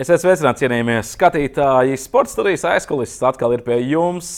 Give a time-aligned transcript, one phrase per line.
[0.00, 1.98] Esiet sveicināti, cienījamie skatītāji.
[2.00, 4.30] Sports studijas aizkulisēs atkal ir pie jums.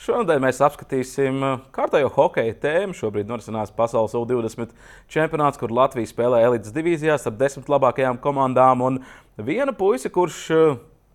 [0.00, 1.42] Šodien mēs apskatīsim
[1.76, 2.96] kārtējo hokeja tēmu.
[2.96, 4.72] Šobrīd norisinās pasaules U-20
[5.12, 8.86] čempionāts, kur Latvija spēlē elites divīzijās ar desmit labākajām komandām.
[8.88, 8.96] Un
[9.36, 10.40] viena puise, kurš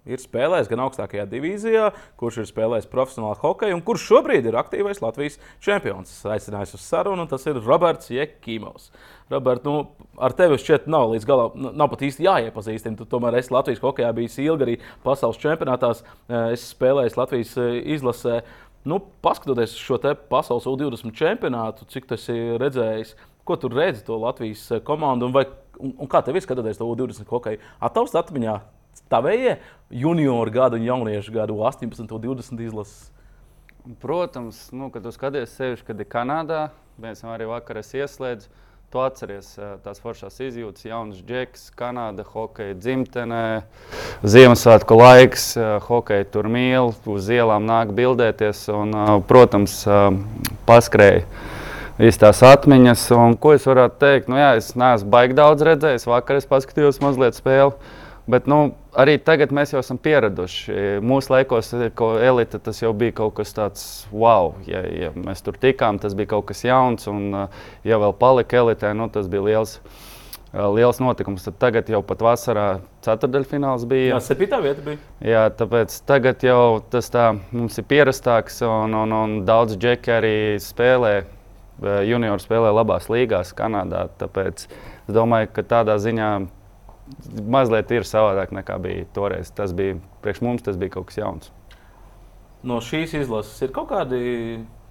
[0.09, 1.89] ir spēlējis gan augstākajā divīzijā,
[2.19, 6.13] kurš ir spēlējis profesionālu hokeju un kurš šobrīd ir aktīvais Latvijas čempions.
[6.25, 8.89] Aicinājis uz sarunu, un tas ir Roberts Jekimovs.
[9.31, 12.97] Robert, nu, ar tevi šķiet nav līdz galam, nav pat īsti jāiepazīstina.
[12.99, 16.03] Tu tomēr esi Latvijas hokeja bijis ilgi arī pasaules čempionātās,
[16.51, 17.55] es spēlēju Latvijas
[17.95, 18.41] izlasē.
[18.89, 23.13] Nu, paskatoties šo pasaules U-20 čempionātu, cik tas ir redzējis,
[23.45, 25.45] ko tur redzi to Latvijas komandu un, vai,
[25.77, 27.61] un, un kā tev ir skatoties to U-20 hokeju?
[27.77, 28.57] Ataust atmiņā
[29.11, 29.57] tavējie
[30.03, 33.11] junioru gadu un jauniešu gadu 18 un 20 izlases?
[34.01, 36.67] Protams, nu, kad tu skaties sevi, kad ir Kanādā,
[37.01, 38.59] mēs arī vakar ieslēdzām.
[38.91, 39.53] Tu atceries
[39.85, 43.61] tās foršās izjūtas, jauns džeks, Kanāda, hokeja dzimtenē,
[44.27, 45.45] Ziemassvētku laiks,
[45.85, 48.91] hokeja tur mīl, uz ielām nāk bildēties un,
[49.29, 49.77] protams,
[50.67, 51.23] paskrēja
[52.01, 53.05] visas tās atmiņas.
[53.15, 54.27] Un, ko es varētu teikt?
[54.27, 57.71] Nu, jā, es neesmu baigi daudz redzējis, vakar es paskatījos mazliet spēli.
[58.31, 58.59] Bet nu,
[58.95, 60.75] arī tagad mēs jau esam pieraduši.
[61.03, 65.57] Mūsu laikos, ko elite, tas jau bija kaut kas tāds, wow, ja, ja mēs tur
[65.59, 67.09] tikām, tas bija kaut kas jauns.
[67.11, 67.49] Un,
[67.87, 69.79] ja vēl palika elitē, nu, tas bija liels.
[70.51, 71.45] Liels notikums.
[71.47, 72.65] Tad tagad jau pat vasarā
[73.05, 74.17] ceturdaļfināls bija.
[74.17, 74.99] Jā, septītā vieta bija.
[75.23, 80.35] Jā, tāpēc tagad jau tas tā mums ir pierastāks un, un, un daudz džeki arī
[80.59, 81.13] spēlē.
[81.81, 84.09] Juniori spēlē labās līgās Kanādā.
[84.19, 86.33] Tāpēc es domāju, ka tādā ziņā
[87.51, 89.51] mazliet ir savādāk nekā bija toreiz.
[89.55, 91.51] Tas bija priekš mums, tas bija kaut kas jauns.
[92.63, 94.21] No šīs izlases ir kaut kādi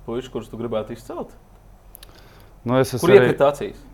[0.06, 1.36] puiši, kurus tu gribētu izcelt?
[2.66, 3.22] Nu, Kur arī...
[3.22, 3.86] iekrīt acīs?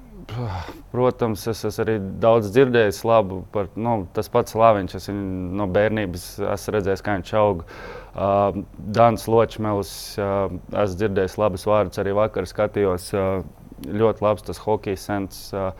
[0.91, 4.96] Protams, es esmu arī daudz dzirdējis labu par nu, tas pats Lāviņš.
[4.98, 6.24] Es viņu no bērnības
[6.55, 7.63] esmu redzējis, kā viņš aug.
[8.17, 8.58] Uh,
[8.96, 13.13] Dans Ločmēlis, uh, esmu dzirdējis labus vārdus, arī vakar skatījos.
[13.14, 13.45] Uh,
[13.86, 15.46] ļoti labs tas hockey sens.
[15.55, 15.70] Uh,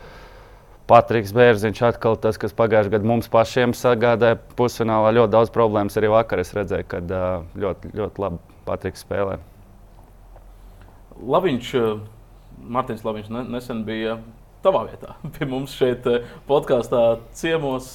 [0.87, 5.97] Patriks Bērziņš atkal tas, kas pagājušajā gadā mums pašiem sagādāja pusfinālā ļoti daudz problēmas.
[5.99, 7.01] Arī vakar es redzēju, ka
[7.59, 9.35] ļoti, ļoti labi Patriks spēlē.
[11.17, 11.73] Labiņš,
[12.71, 14.15] Mārtiņš Labiņš nesen bija
[14.63, 16.07] tavā vietā pie mums šeit
[16.47, 17.03] podkāstā
[17.35, 17.91] ciemos.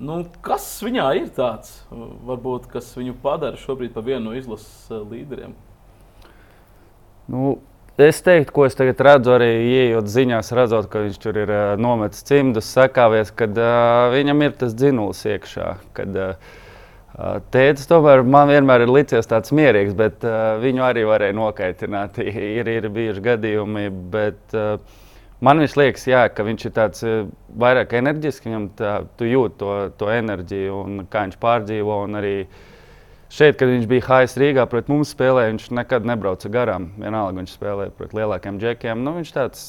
[0.00, 5.52] Nu, kas viņā ir tāds, varbūt, kas viņu padara šobrīd par vienu no izlases līderiem?
[7.30, 7.58] Nu,
[8.00, 11.72] Es teiktu, ko es tagad redzu, arī ienākot ziņās, redzot, ka viņš tur ir uh,
[11.80, 15.74] nometis cimdus, sakāvies, kad uh, viņam ir tas dzinulis iekšā.
[15.96, 16.56] Kad, uh,
[17.52, 22.22] Tēvs tomēr man vienmēr ir licies tāds mierīgs, bet uh, viņu arī varēja nokaitināt.
[22.60, 23.84] ir, ir bijuši gadījumi,
[24.14, 24.78] bet uh,
[25.44, 27.28] man viņš liekas, jā, ka viņš ir tāds uh,
[27.60, 32.02] vairāk enerģisks, viņam tā, tu jūti to, to enerģiju un kā viņš pārdzīvo.
[32.22, 32.69] Arī, uh,
[33.30, 36.88] Šeit, kad viņš bija Haies Rīgā, pret mums spēlēja, viņš nekad nebrauca garām.
[36.98, 39.04] Vienalga, viņš spēlēja pret lielākiem džekiem.
[39.06, 39.60] Nu, viņš tāds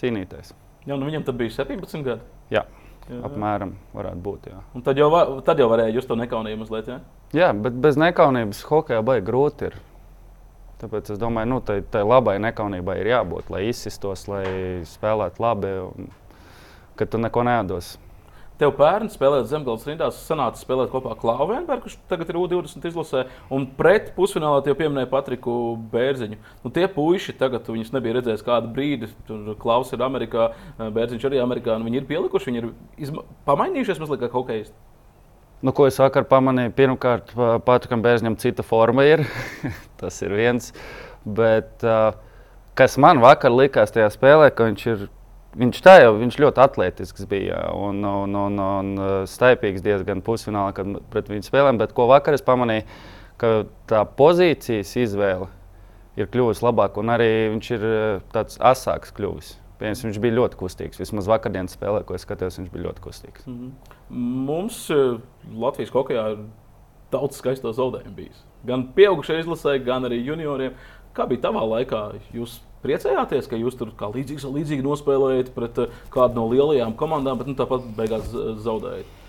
[0.00, 0.50] cīnītājs.
[0.84, 2.26] Jā, nu viņam tad bija 17 gadi.
[2.50, 2.64] Jā.
[3.04, 3.20] Jā.
[3.28, 4.48] Apmēram varētu būt.
[4.50, 4.62] Jā.
[4.74, 6.88] Un tad jau, va, tad jau varēja just to nekaunību mazliet.
[6.90, 6.98] Jā,
[7.36, 9.70] jā bet bez nekaunības hokeja baigi grūti.
[9.70, 9.78] Ir.
[10.80, 14.46] Tāpēc es domāju, nu, tai, tai labai nekaunībai ir jābūt, lai izsistos, lai
[14.88, 16.10] spēlētu labi, un
[16.98, 17.94] ka tu neko nedos.
[18.54, 23.66] Tev pērn spēlēt zemgājas rindās, sanāca spēlēt kopā Vienbergu, kurš tagad ir U20 izlasē, un
[23.78, 26.38] pret pusfinālā jau pieminēja Patriku Bērziņu.
[26.62, 29.10] Nu, tie puiši tagad, viņus nebija redzējis kādu brīdi,
[29.58, 32.70] Klaus ir Amerikā, Bērziņš arī Amerikā, viņi ir pielikuši, viņi ir
[33.08, 33.26] izma...
[33.48, 34.76] pamainījušies mazliet kā hokeisti.
[35.64, 37.34] Nu, ko es vakar pamanīju, pirmkārt,
[37.66, 39.24] Patrikam Bērziņam cita forma ir.
[40.00, 40.70] Tas ir viens.
[41.24, 41.82] Bet,
[42.78, 45.06] kas man vakar likās tajā spēlē, ka viņš ir
[45.54, 50.72] Viņš tā jau viņš ļoti atletisks bija un, un, un, un uh, staipīgs diezgan pusfinālā,
[50.74, 51.78] kad pret viņu spēlēm.
[51.78, 52.86] Bet ko vakar es pamanīju,
[53.38, 53.52] ka
[53.90, 55.46] tā pozīcijas izvēle
[56.18, 59.54] ir kļuvusi labāka un arī viņš ir uh, tāds asāks kļuvis.
[59.78, 61.00] Piemēram, viņš bija ļoti kustīgs.
[61.02, 63.46] Vismaz vakardienas spēlē, ko es skatījos, viņš bija ļoti kustīgs.
[63.46, 63.96] Mm -hmm.
[64.50, 65.20] Mums uh,
[65.54, 66.44] Latvijas hokeja ir
[67.14, 68.44] daudz skaisto zaudējumu bijis.
[68.66, 70.74] Gan pieaugušajai izlasē, gan arī junioriem.
[71.14, 72.04] Kā bija tavā laikā?
[72.34, 77.40] Jūs priecājāties, ka jūs tur kā līdzīgi, līdzīgi nospēlējat pret eh, kādu no lielajām komandām,
[77.40, 78.30] bet nu, tāpat beigās
[78.64, 79.20] zaudējat.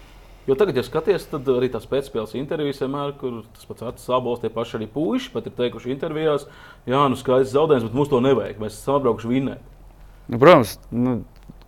[0.46, 4.44] Jo tagad, ja skaties, tad arī tās pēcspēles intervijas vienmēr, kur tas pats Atsas Abols,
[4.44, 6.46] tie paši arī puiši pat ir teikuši intervijās,
[6.86, 9.72] jā, nu skaists zaudējums, bet mums to nevajag, mēs esam atbraukuši vinnēt.
[10.30, 11.16] Nu, protams, nu,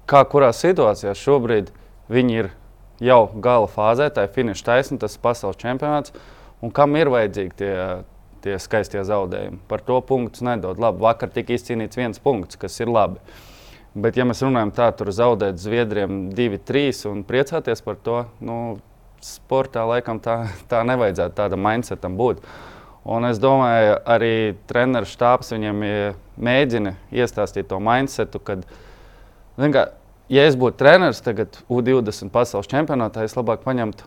[0.09, 1.71] kā kurā situācijā šobrīd
[2.13, 2.51] viņi ir
[3.01, 6.13] jau gala fāzē, tā ir finiša taisna, tas ir pasaules čempionāts,
[6.61, 7.73] un kam ir vajadzīgi tie
[8.43, 9.59] tie skaistie zaudējumi.
[9.69, 10.79] Par to punktus nedod.
[10.81, 13.21] Labi, vakar tika izcīnīts viens punkts, kas ir labi.
[13.97, 18.57] Bet, ja mēs runājam tā, tur zaudēt Zviedriem 2-3 un priecāties par to, nu,
[19.25, 22.43] sportā laikam tā, tā nevajadzētu tādam mindsetam būt.
[23.07, 24.33] Un es domāju, arī
[24.67, 25.83] treneru štābs viņam
[26.43, 28.65] mēģina iestāstīt to mindsetu, kad,
[29.57, 29.85] kā,
[30.29, 34.05] ja es būtu treneris tagad U20 pasaules čempionātā, es labāk paņemtu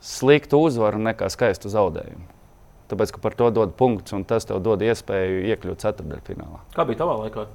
[0.00, 2.35] sliktu uzvaru nekā skaistu zaudējumu.
[2.86, 6.60] Tāpēc, ka par to dod punkts, un tas tev dod iespēju iekļūt ceturdaļfinālā.
[6.76, 7.46] Kā bija tavā laikā?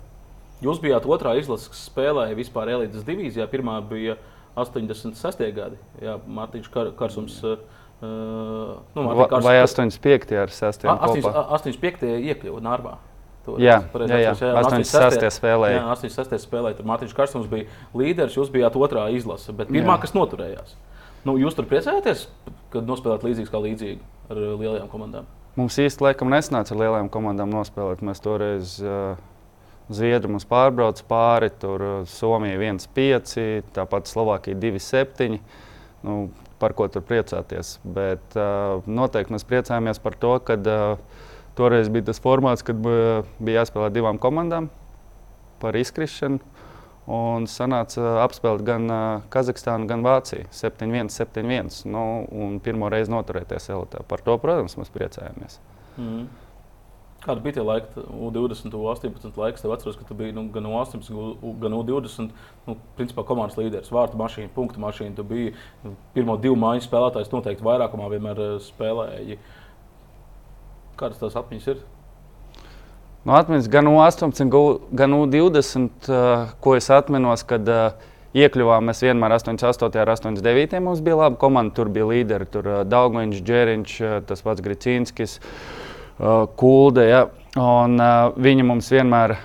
[0.61, 3.47] Jūs bijāt otrā izlase, kas spēlēja vispār elites divīzijā.
[3.49, 4.17] Pirmā bija
[4.59, 5.45] 86.
[5.55, 5.79] gadi.
[6.03, 7.39] Jā, Mārtiņš Kar Karsums.
[7.45, 10.35] Uh, nu, Kars, vai 85.
[10.43, 10.85] ar 6.
[10.85, 12.05] 85.
[12.19, 12.97] iekļuva Nārvā.
[13.57, 15.25] Jā, jā, jā, jā, 86.
[15.33, 15.79] spēlēja.
[15.79, 16.45] Jā, 86.
[16.45, 16.77] spēlēja.
[16.77, 20.01] Tur Mārtiņš Karsums bija līderis, jūs bijāt otrā izlase, bet pirmā, jā.
[20.03, 20.75] kas noturējās.
[21.25, 22.27] Nu, jūs tur priecājaties,
[22.73, 24.01] kad nospēlējāt līdzīgu kā līdzīgi
[24.31, 25.27] ar lielajām komandām?
[25.59, 28.03] Mums īsti laikam nesnāca ar lielajām komandām nospēlēt.
[28.07, 29.19] Mēs toreiz uh,
[29.91, 33.35] Zviedru mums pārbrauca pāri, tur uh, Somija 1-5,
[33.75, 35.41] tāpat Slovākija 2-7.
[36.07, 36.15] Nu,
[36.61, 37.75] par ko tur priecāties.
[37.83, 41.25] Bet uh, noteikti mēs priecājamies par to, ka uh,
[41.57, 44.69] toreiz bija tas formāts, kad bija jāspēlē divām komandām
[45.61, 46.39] par izkrišanu.
[47.09, 48.91] Un sanāca apspēlēt gan
[49.33, 50.45] Kazahstānu, gan Vāciju.
[50.53, 51.81] 7-1, 7-1.
[51.89, 54.03] Nu, un pirmo reizi noturēties elitē.
[54.07, 55.57] Par to, protams, mēs priecājamies.
[55.97, 56.27] Mm.
[57.21, 59.61] Kāda bija tie laiki, U20, U18 laiks?
[59.61, 61.09] Tev atceros, ka tu biji nu, gan U18,
[61.61, 62.31] gan U20.
[62.65, 65.13] Nu, principā komandas līderis, vārtu mašīna, punktu mašīna.
[65.17, 65.55] Tu biji
[65.85, 69.37] nu, pirmo divu māju spēlētājs, noteikti vairākumā vienmēr spēlēji.
[71.01, 71.83] Kādas tās apziņas ir?
[73.21, 74.47] No atmiņas gan U18,
[74.97, 79.91] gan U20, uh, ko es atminos, kad uh, iekļuvām mēs vienmēr 88.
[80.01, 80.79] un 89.
[80.81, 81.75] mums bija laba komanda.
[81.77, 83.93] Tur bija līderi, tur uh, Daugmaņš, Džeriņš,
[84.29, 85.37] tas pats Gricīnskis,
[86.57, 87.05] Kulde.
[87.05, 87.21] Ja?
[87.57, 87.95] Un,
[88.37, 89.35] viņi mums vienmēr,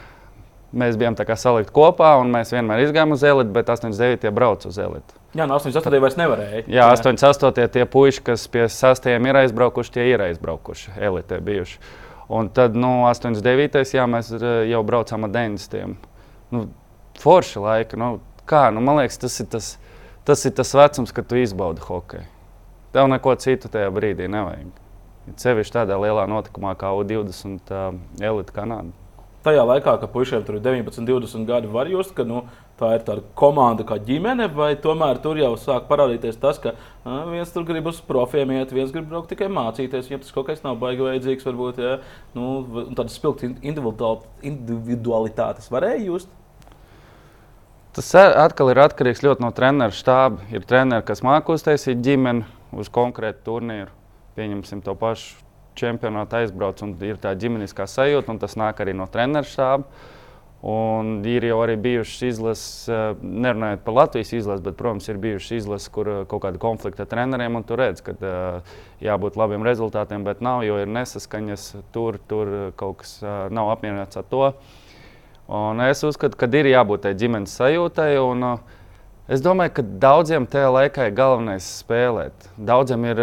[0.76, 4.28] mēs bijām salikti kopā un mēs vienmēr izgājām uz elitu, bet 89.
[4.36, 5.16] brauca uz elitu.
[5.36, 6.00] Jā, no 88.
[6.00, 6.64] vairs nevarēja.
[6.68, 7.68] Jā, 88.
[7.72, 9.08] tie puiši, kas pie 6.
[9.28, 11.80] ir aizbraukuši, tie ir aizbraukuši, elitē bijuši.
[12.28, 13.82] Un tad, nu, 89.
[13.94, 15.94] Jā, mēs eh, jau braucām ar 90.
[16.54, 16.64] Nu,
[17.22, 17.98] forša laika.
[18.00, 18.16] Nu,
[18.48, 19.70] kā, nu, man liekas, tas ir tas,
[20.26, 22.26] tas ir tas vecums, kad tu izbaudi hokeju.
[22.96, 24.70] Tev neko citu tajā brīdī nevajag.
[25.36, 29.05] Cevišķi tādā lielā notikumā kā U20 uh, elite Kanāda.
[29.46, 32.40] Tajā laikā, kad puišiem tur ir 19, 20 gadi, var just, ka nu,
[32.80, 37.20] tā ir tāda komanda kā ģimene, vai tomēr tur jau sāk parādīties tas, ka a,
[37.30, 40.64] viens tur grib uz profiem iet, viens grib braukt tikai mācīties, viņam tas kaut kas
[40.66, 41.94] nav baigi vajadzīgs, varbūt ja?
[42.34, 42.56] nu,
[42.98, 43.54] tādas spilgtas
[44.42, 46.34] individualitātes varēja just.
[47.94, 50.42] Tas atkal ir atkarīgs ļoti no treneru štāba.
[50.52, 52.44] Ir treneri, kas māca uztaisīt ģimeni
[52.76, 53.94] uz konkrētu turnīru.
[54.36, 55.45] Pieņemsim to pašu
[55.76, 60.14] čempionātu aizbrauc un ir tā ģimeniskā sajūta, un tas nāk arī no treneru štāba.
[60.66, 65.52] Un ir jau arī bijušas izlases, eh, nerunājot par Latvijas izlasi, bet, protams, ir bijušas
[65.60, 67.60] izlases, kur eh, kaut kāda konflikta ar treneriem.
[67.66, 73.02] Tur redz, ka uh, jābūt labiem rezultātiem, bet nav, jo ir nesaskaņas, tur, tur kaut
[73.04, 74.50] kas uh, nav apmierināts ar to.
[75.46, 78.10] Un es uzskatu, ka ir jābūt tai ģimenes sajūtai.
[78.24, 78.82] Un, uh,
[79.28, 82.50] es domāju, ka daudziem tajā laikā ir galvenais spēlēt.
[82.56, 83.22] Daudziem ir,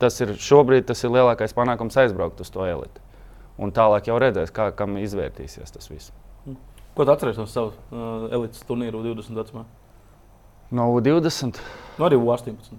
[0.00, 3.02] tas ir šobrīd tas ir lielākais panākums aizbraukt uz to elitu.
[3.58, 6.12] Un tālāk jau redzēs, kā kam izvērtīsies tas viss.
[6.94, 9.64] Ko tu atceries no savas uh, elites turnīra 20 vecumā?
[10.74, 11.58] No 20.
[11.98, 12.78] No arī 18.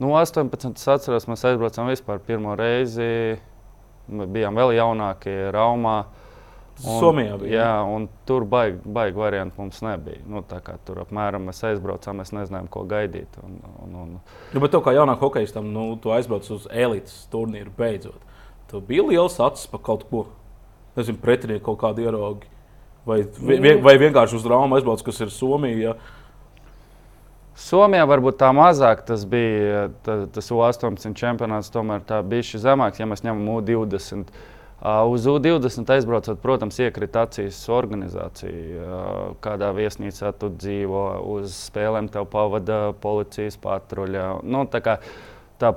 [0.00, 0.72] No 18.
[0.76, 3.36] es atceros, mēs aizbraucām vispār pirmo reizi.
[4.10, 5.98] Mēs bijām vēl jaunākie Raumā.
[6.80, 7.52] Un, Somijā bija.
[7.58, 10.22] Jā, un tur baigi baig variantu mums nebija.
[10.28, 10.40] Nu,
[10.86, 13.36] tur apmēram mēs aizbraucām, mēs nezinājām, ko gaidīt.
[13.44, 14.14] Un, un, un...
[14.54, 18.22] Nu, bet tev kā jaunam hokeistam, nu, tu aizbrauc uz elites turnīru beidzot.
[18.70, 20.24] Tev bija liels acis par kaut ko.
[20.96, 22.48] Nezinu, pretinieku kaut kādu ieraugu.
[23.06, 25.92] Vai, vi, vai vienkārši uz Rāmas aizbrauc, kas ir Somija?
[25.92, 25.94] Ja?
[27.60, 29.88] Somijā varbūt tā mazāk tas bija.
[30.06, 34.32] Tas U-18 čempionāts tomēr bija zemāks, ja mēs ņemam U-20.
[34.80, 39.00] Uz U-20 aizbraucot, protams, iekrita acīs organizācija.
[39.44, 41.02] Kādā viesnīcā tu dzīvo,
[41.34, 44.24] uz spēlēm tev pavada policijas patruļa.
[44.40, 44.96] Nu, tā,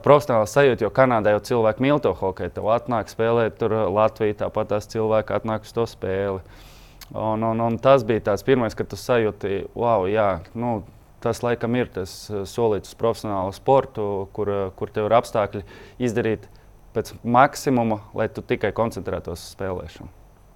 [0.05, 2.55] profesionāla sajūta, jo Kanādā jau cilvēki mīl to hokeju.
[2.55, 6.39] Tev atnāk spēlēt, tur Latvijā tāpat tās cilvēki atnāk uz to spēli.
[7.11, 10.77] Un, un, un tas bija tas pirmais, kad tu sajūti, wow, jā, nu,
[11.23, 12.15] tas laikam ir tas
[12.47, 15.67] solīts uz profesionālu sportu, kur, kur tev ir apstākļi
[16.07, 16.47] izdarīt
[16.93, 20.11] pēc maksimuma, lai tu tikai koncentrētos uz spēlēšanu.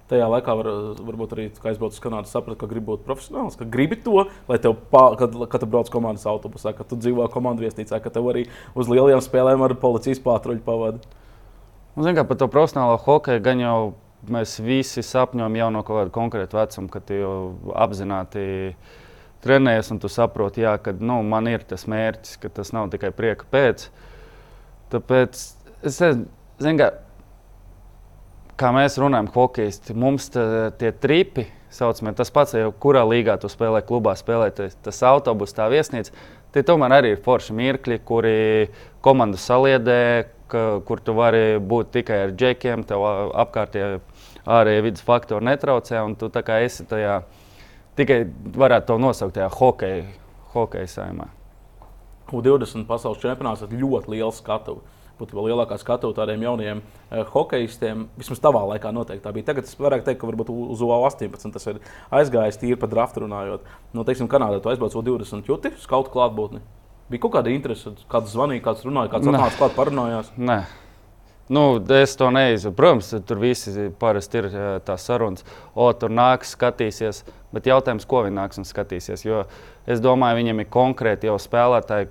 [0.07, 0.67] Tajā laikā var,
[1.03, 4.77] varbūt arī aizbraukt uz Kanādu, saprast, ka gribi būt profesionāls, ka gribi to, lai tev,
[4.93, 8.45] pā, kad, kad tu brauc komandas autobusā, ka tu dzīvo komandu viesnīcā, ka tev arī
[8.71, 11.03] uz lielajām spēlēm ar policijas pātruļu pavadu.
[11.97, 13.77] Nu, Zinām, par to profesionālo hokeju gan jau
[14.31, 17.35] mēs visi sapņojam jau no kaut kāda konkrēta vecuma, kad jau
[17.75, 18.47] apzināti
[19.43, 23.11] trenējies, un tu saproti, jā, ka nu, man ir tas mērķis, ka tas nav tikai
[23.15, 23.89] prieka pēc.
[24.93, 25.43] Tāpēc
[25.89, 25.99] es
[26.63, 26.89] zinu, ka,
[28.59, 30.43] kā mēs runājam, hokejisti, mums tā,
[30.79, 35.67] tie tripi, saucamie, tas pats, jau kurā līgā tu spēlē, klubā spēlē, tas, autobus, tā
[35.71, 36.15] viesnīca.
[36.55, 38.37] Tie tomēr arī ir forši mirkļi, kuri
[39.05, 43.03] komandu saliedē, ka, kur tu vari būt tikai ar džekiem, tev
[43.43, 43.99] apkārtējie
[44.47, 47.21] ārējie vidas faktori netraucē, un tu esi tajā
[47.97, 48.21] tikai
[48.55, 50.05] varētu to nosaukt tajā hokeja,
[50.53, 51.27] hokeja saimā.
[52.31, 54.96] U20 pasaules čempionāts ir ļoti liels skatuves.
[55.19, 58.07] Vēl lielākā skatu tādiem jauniem eh, hokeistiem.
[58.19, 59.49] Vismaz tavā laikā noteikti tā bija.
[59.49, 61.79] Tagad es varu teikt, ka varbūt uz U18 tas ir
[62.13, 63.65] aizgājis tīri pa draftu runājot.
[63.97, 66.61] Nu, teiksim, Kanādā tu aizbrauc U20 jūti skautu klātbūtni.
[67.07, 70.33] Bija kaut kāda interese, kāds zvanīja, kāds runāja, kāds atnāca klāt, parunājās.
[70.35, 70.65] Nē.
[71.47, 72.75] Nu, es to neizjūtu.
[72.75, 74.47] Protams, tur visi parasti ir
[74.83, 77.23] tās sarunas, o, tur nāks, skatīsies.
[77.55, 79.23] Bet jautājums, ko viņi nāks un skatīsies.
[79.23, 79.45] Jo
[79.87, 82.09] es domāju, viņiem ir konkrēti jau spēlētāji,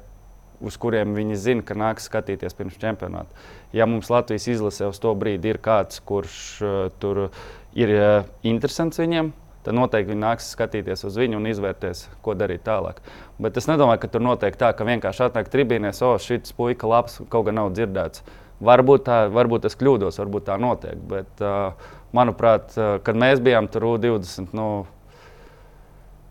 [0.64, 3.46] uz kuriem viņi zina, ka nāks skatīties pirms čempionāta.
[3.76, 7.28] Ja mums Latvijas izlasē uz to brīdi ir kāds, kurš uh, tur
[7.76, 9.32] ir uh, interesants viņiem,
[9.66, 13.02] tad noteikti viņi nāks skatīties uz viņu un izvērtēs, ko darīt tālāk.
[13.42, 17.20] Bet es nedomāju, ka tur notiek tā, ka vienkārši atnāk tribīnēs, o, šis puika labs,
[17.32, 18.24] kaut gan nav dzirdēts.
[18.66, 20.96] Varbūt, tā, varbūt es kļūdos, varbūt tā notiek.
[21.10, 21.74] Bet, uh,
[22.16, 24.68] manuprāt, uh, kad mēs bijām tur U20, nu,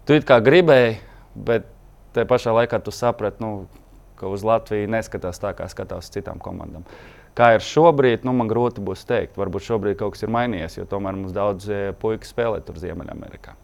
[0.07, 0.97] tu it kā gribēji,
[1.35, 1.67] bet
[2.15, 3.67] te pašā laikā tu saprati, nu,
[4.19, 6.85] ka uz Latviju neskatās tā, kā skatās citām komandām.
[7.35, 9.35] Kā ir šobrīd, nu, man grūti būs teikt.
[9.39, 11.67] Varbūt šobrīd kaut kas ir mainījies, jo tomēr mums daudz
[11.99, 13.57] puikas spēlē tur Ziemeļamerikā.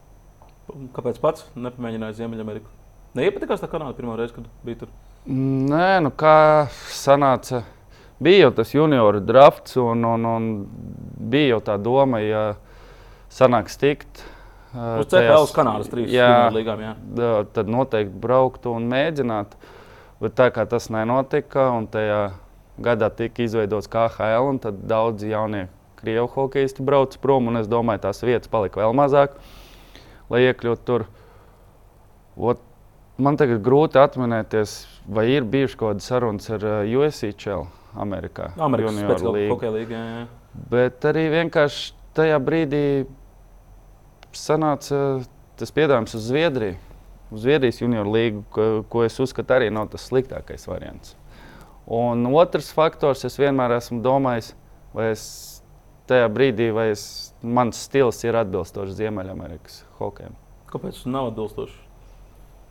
[0.96, 2.74] Kāpēc pats nepamēģināji Ziemeļameriku?
[3.15, 4.91] Neiepatikās tā kanāla pirmā reize, kad biji tur?
[5.27, 7.63] Nē, nu kā sanāca
[8.24, 10.51] bija jau tas junioru drafts, un, un, un
[11.31, 12.43] bija jau tā doma, ja
[13.31, 14.24] sanāks tikt.
[14.72, 16.93] Uz CPL Kanādas trīs jā, līgām, jā.
[17.51, 19.58] Tad noteikti brauktu un mēģināt.
[20.21, 22.21] Bet tā kā tas nenotika, un tajā
[22.81, 25.65] gadā tika izveidots KHL, un tad daudzi jaunie
[26.01, 29.35] krievu hokeisti brauca prom, un es domāju, tās vietas palika vēl mazāk,
[30.29, 31.05] lai iekļūtu tur.
[32.37, 32.61] Ot,
[33.21, 34.75] man tagad grūti atminēties,
[35.09, 37.69] vai ir bijušas kaut kādas sarunas ar uh, USCL.
[37.91, 38.53] Amerikā.
[38.55, 39.19] Amerikas
[39.51, 39.97] Hokeja līga.
[39.97, 40.27] Jā, jā.
[40.71, 42.83] Bet arī vienkārši tajā brīdī
[44.35, 45.01] sanāca
[45.59, 46.77] tas piedāvājums uz Zviedriju.
[47.31, 51.15] Zviedrijas junioru līgu, ko, ko es uzskatu, arī nav tas sliktākais variants.
[51.91, 54.51] Un otrs faktors, es vienmēr esmu domājis,
[54.95, 55.23] vai es
[56.11, 57.03] tajā brīdī, vai es,
[57.41, 60.35] mans stils ir atbilstošs Ziemeļamerikas hokejam.
[60.71, 61.79] Kāpēc tas nav atbilstošs?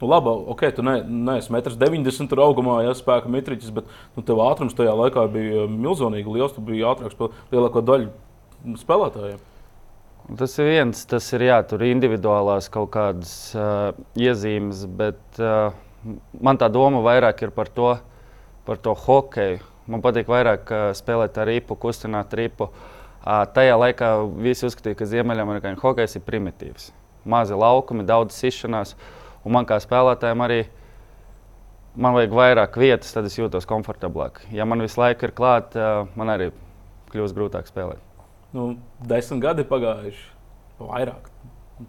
[0.01, 4.41] Nu, labi, ok, tu ne, neesi 1,90 m augumā, ja spēka mitriķis, bet nu, tev
[4.47, 6.55] ātrums tajā laikā bija milzīgi liels.
[6.57, 9.50] Tu biji ātrāks par lielāko daļu spēlētājiem.
[10.39, 15.73] Tas ir viens, tas ir jā, tur individuālās kaut kādas uh, iezīmes, bet uh,
[16.39, 17.97] man tā doma vairāk ir par to,
[18.69, 19.59] par to hokeju.
[19.91, 22.71] Man patīk vairāk uh, spēlēt ar ripu, kustināt ripu.
[23.21, 26.93] Uh, tajā laikā visi uzskatīja, ka Ziemeļamerikāņu hokejs ir primitīvs.
[27.27, 28.95] Mazi laukumi, daudz sišanās.
[28.95, 30.61] Uh, Un man kā spēlētājam arī
[31.97, 34.43] man vajag vairāk vietas, tad es jūtos komfortablāk.
[34.53, 36.51] Ja man visu laiku ir klāta, man arī
[37.13, 38.10] kļūst grūtāk spēlēt.
[38.57, 38.67] Nu,
[39.07, 40.27] desmit gadi pagājuši,
[40.83, 41.31] vairāk,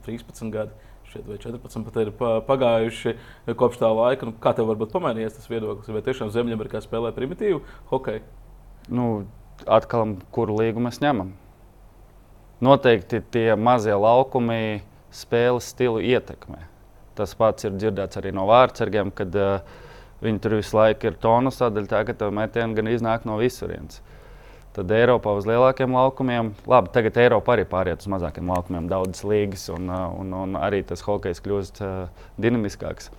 [0.06, 0.89] 13 gadi.
[1.12, 2.10] Šeit vai 14 pat ir
[2.48, 3.15] pagājuši
[3.60, 4.30] kopš tā laika.
[4.30, 5.89] Nu, kā tev varbūt pamainījies tas viedoklis?
[5.91, 8.24] Vai tiešām Ziemeļamerikā spēlē primitīvu hokeju?
[8.88, 9.08] Nu,
[9.68, 11.34] atkal, kuru līgu mēs ņemam?
[12.63, 16.62] Noteikti tie mazie laukumi spēles stilu ietekmē.
[17.18, 19.82] Tas pats ir dzirdēts arī no vārdsargiem, kad uh,
[20.24, 24.00] viņi tur visu laiku ir tonu sadaļā, tā ka tev metieni gan iznāk no visurienes.
[24.72, 29.66] Tad Eiropā uz lielākiem laukumiem, labi, tagad Eiropa arī pāriet uz mazākiem laukumiem, daudzas līgas,
[29.74, 33.10] un, uh, un, un arī tas hokejs kļūst uh, dinamiskāks.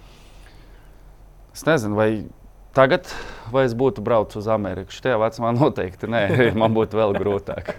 [1.52, 2.09] Es nezinu, vai
[2.73, 3.11] tagad,
[3.52, 4.97] vai es būtu braucis uz Ameriku.
[4.97, 6.25] Šajā vecumā noteikti nē,
[6.62, 7.75] man būtu vēl grūtāk.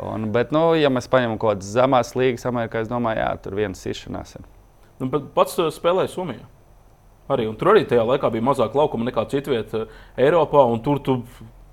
[0.00, 3.60] Un, bet, nu, ja mēs paņemam kaut kādas zemās līgas, Amerikā, es domāju, jā, tur
[3.60, 4.48] viens sišanās ir.
[5.02, 6.48] Nu, pats uh, spēlēja Somijā.
[7.30, 10.64] Arī, tur arī tajā laikā bija mazāk laukuma nekā citvietā uh, Eiropā.
[10.84, 11.18] Tur tu,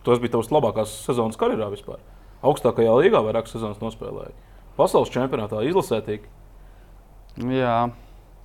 [0.05, 1.99] tas bija tavs labākās sezonas karjerā vispār.
[2.41, 4.33] Augstākajā līgā vairākas sezonas nospēlēja.
[4.77, 6.25] Pasaules čempionātā izlasētīgi.
[7.51, 7.75] Jā.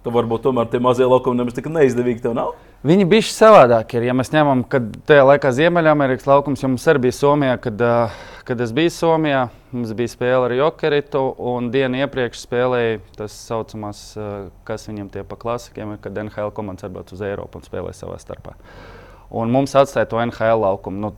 [0.07, 2.53] Tad varbūt tomēr tie mazie laukumi nemaz tik neizdevīgi tev nav.
[2.87, 3.99] Viņi bija savādāki.
[4.07, 7.83] Ja mēs ņemam, kad tajā laikā Ziemeļamerikas laukums, jo mums arī bija Somijā, kad,
[8.47, 9.41] kad es biju Somijā,
[9.73, 14.05] mums bija spēle ar Jokeritu, un dienu iepriekš spēlēja tas saucamās,
[14.69, 18.21] kas viņiem tie pa klasikiem ir, kad NHL komandas atbrauc uz Eiropu un spēlē savā
[18.23, 18.55] starpā.
[19.35, 21.03] Un mums atstāja to NHL laukumu.
[21.03, 21.15] Nu,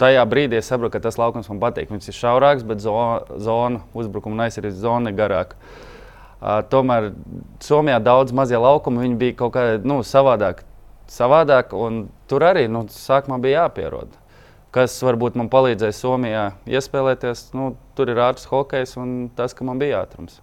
[0.00, 1.90] tajā brīdī es saprotu, ka tas laukums man patīk.
[1.92, 5.58] Viņš ir šaurāks, bet zona, zona uzbrukuma aizsardzības zona ir garāka.
[6.38, 7.10] Uh, tomēr
[7.64, 10.62] Somijā daudz mazie laukumi, bija kaut kādi nu, savādāk,
[11.10, 14.14] savādāk, un tur arī nu, sākumā bija jāpierod.
[14.74, 19.80] Kas varbūt man palīdzēja Somijā iespēlēties, nu, tur ir ārsts hokejs un tas, ka man
[19.82, 20.38] bija ātrums.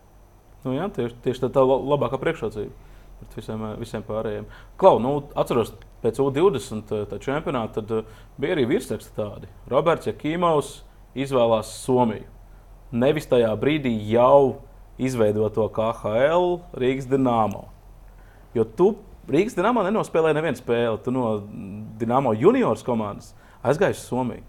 [0.65, 2.73] Nu, jā, tieši, tieši tā, tā labākā priekšrocība
[3.19, 4.47] pret visiem, visiem pārējiem.
[4.81, 5.73] Klau, nu, atceros,
[6.05, 9.49] pēc U20 čempionāta tad uh, bija arī virsraksti tādi.
[9.71, 10.77] Roberts Jakīmovs
[11.17, 12.29] izvēlās Somiju.
[12.95, 14.61] Nevis tajā brīdī jau
[15.01, 17.65] izveidoto KHL Rīgas Dienāmo.
[18.55, 18.93] Jo tu
[19.27, 21.01] Rīgas Dienāmo nenospēlēji nevienu spēli.
[21.03, 21.27] Tu no
[21.99, 23.33] Dienāmo juniors komandas
[23.65, 24.45] aizgāji uz Somiju.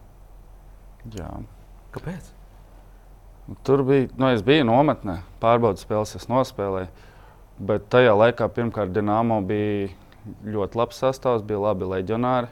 [1.16, 1.30] Jā.
[1.94, 2.32] Kāpēc?
[3.64, 6.90] Tur bija, nu, es biju nometnē, pārbaudas spēles, es nospēlēju.
[7.66, 9.94] Bet tajā laikā pirmkārt Dienāmo bija
[10.47, 12.50] ļoti labs sastāvs, bija labi leģionāri.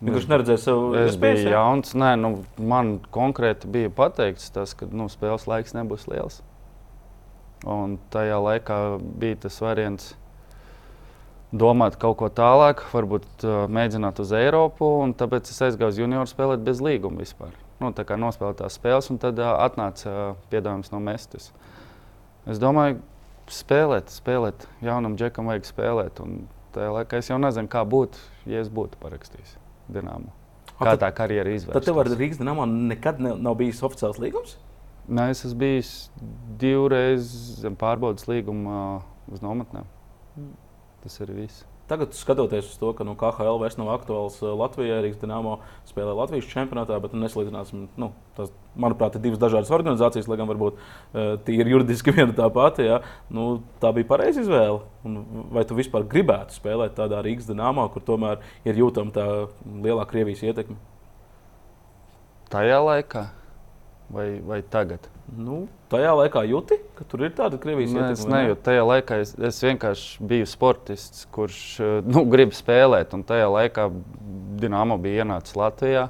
[0.00, 1.92] Viņš neredzēja sev Es biju jauns.
[1.98, 6.40] Nē, nu, man konkrēti bija pateikts, tas, ka nu, spēles laiks nebūs liels.
[7.68, 8.78] Un tajā laikā
[9.20, 10.14] bija tas variants
[11.52, 14.88] domāt kaut ko tālāk, varbūt uh, mēģināt uz Eiropu.
[15.20, 17.52] Tāpēc es aizgāju uz junioru spēlēt bez līguma vispār.
[17.82, 21.50] Nu, tā kā nospēlēt tās spēles, un tad uh, atnāca uh, piedāvājums no Mestis.
[22.48, 23.02] Es domāju,
[23.52, 24.64] spēlēt, spēlēt.
[24.84, 26.22] Jaunam džekam vajag spēlēt.
[26.24, 29.56] Un tajā laikā es jau nezinu, kā būtu, ja es būtu parakstījis.
[29.90, 30.32] Dienāmo.
[30.80, 31.76] Kā tā karjera izvēlēsies?
[31.76, 34.56] Tad tev ar Rīgas dīnāmo nekad ne, nav bijis oficiāls līgums?
[35.10, 35.90] Nē, es esmu bijis
[36.60, 37.26] divreiz
[37.60, 39.00] zem pārbaudas līguma
[39.32, 39.88] uz nometnēm.
[40.38, 40.54] Mm.
[41.02, 41.64] Tas ir viss.
[41.90, 45.56] Tagad, skatoties uz to, ka nu, KHL vairs nav aktuāls uh, Latvijā, Rīgas dīnāmo
[45.88, 50.46] spēlē Latvijas čempionātā, bet nu, nesalīdzināsim, nu, tas, manuprāt, ir divas dažādas organizācijas, lai gan
[50.52, 52.86] varbūt uh, tīri juridiski viena tā pati.
[52.86, 53.00] Ja?
[53.26, 53.48] Nu,
[53.82, 54.84] tā bija pareiza izvēle.
[55.02, 55.18] Un
[55.50, 59.26] vai tu vispār gribētu spēlēt tādā Rīgas dīnāmā, kur tomēr ir jūtama tā
[59.66, 60.78] lielā Krievijas ietekme?
[62.54, 63.26] Tajā laikā
[64.12, 65.06] vai, vai tagad?
[65.30, 68.14] Nu, tajā laikā jūti, ka tur ir tāda krievijas ietekme?
[68.16, 68.62] Es nejūtu.
[68.66, 73.14] Tajā laikā es, es vienkārši biju sportists, kurš eh, nu, grib spēlēt.
[73.16, 73.86] Un tajā laikā
[74.60, 76.08] Dienāmo bija ienācis Latvijā.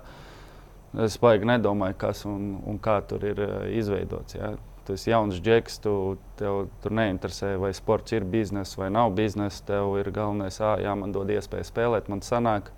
[1.04, 4.38] Es baigi nedomāju, kas un, un kā tur ir eh, izveidots.
[4.38, 4.54] Ja.
[4.88, 5.94] Tu esi jauns džeks, tu,
[6.40, 9.62] tev tur neinteresē, vai sports ir biznesa vai nav biznesa.
[9.68, 12.72] Tev ir galvenais, ah, jā, man dod iespēju spēlēt, man sanāk,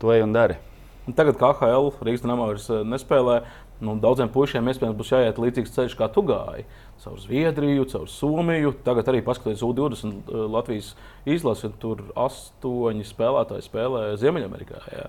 [0.00, 0.56] to ej un dari.
[1.02, 3.40] Un tagad KHL Rīgas Dienāmo vairs eh, nespēlē.
[3.82, 6.62] Nu, daudziem puišiem iespējams būs jāiet līdzīgs ceļš, kā tu gāji.
[7.02, 8.76] Caur Zviedriju, caur Somiju.
[8.86, 10.92] Tagad arī paskatieties U20 uh, Latvijas
[11.26, 11.72] izlasi.
[11.82, 14.84] Tur astoņi spēlētāji spēlē Ziemeļamerikā.
[14.94, 15.08] Jā.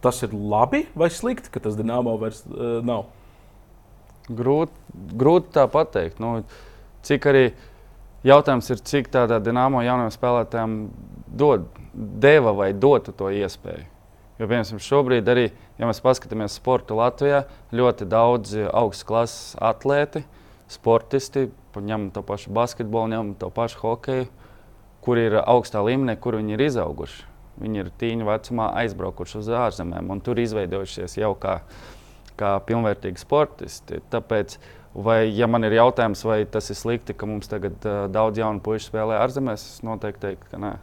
[0.00, 3.10] Tas ir labi vai slikti, ka tas Dienāmo vairs uh, nav?
[4.28, 4.88] Grūti
[5.20, 6.22] grūt tā pateikt.
[6.24, 6.38] Nu,
[7.04, 7.44] cik arī
[8.26, 10.80] jautājums ir, cik tādā Dienāmo jaunajiem spēlētājiem
[11.38, 13.86] dod, deva vai dotu to iespēju.
[14.38, 20.24] Jo, piemēram, šobrīd arī, ja mēs paskatāmies sporta Latvijā, ļoti daudz augstas klases atlēti,
[20.68, 24.28] sportisti, ņemam to pašu basketbolu, ņemam to pašu hokeju,
[25.04, 27.26] kur ir augstā līmenī, kur viņi ir izauguši.
[27.58, 31.58] Viņi ir tīņa vecumā aizbraukuši uz ārzemēm un tur izveidojušies jau kā,
[32.38, 34.02] kā pilnvērtīgi sportisti.
[34.12, 34.58] Tāpēc,
[34.94, 38.62] vai, ja man ir jautājums, vai tas ir slikti, ka mums tagad uh, daudz jaunu
[38.62, 40.76] puiku spēlē ārzemēs, es noteikti teiktu, ka nē.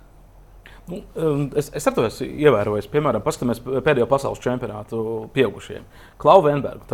[0.85, 2.89] Nu, um, es, es ar to esmu ievērojis.
[2.93, 4.99] Piemēram, paskatāmies pēdējo pasaules čempionātu
[5.33, 5.87] pieaugušiem.
[6.21, 6.85] Klauva Enberga,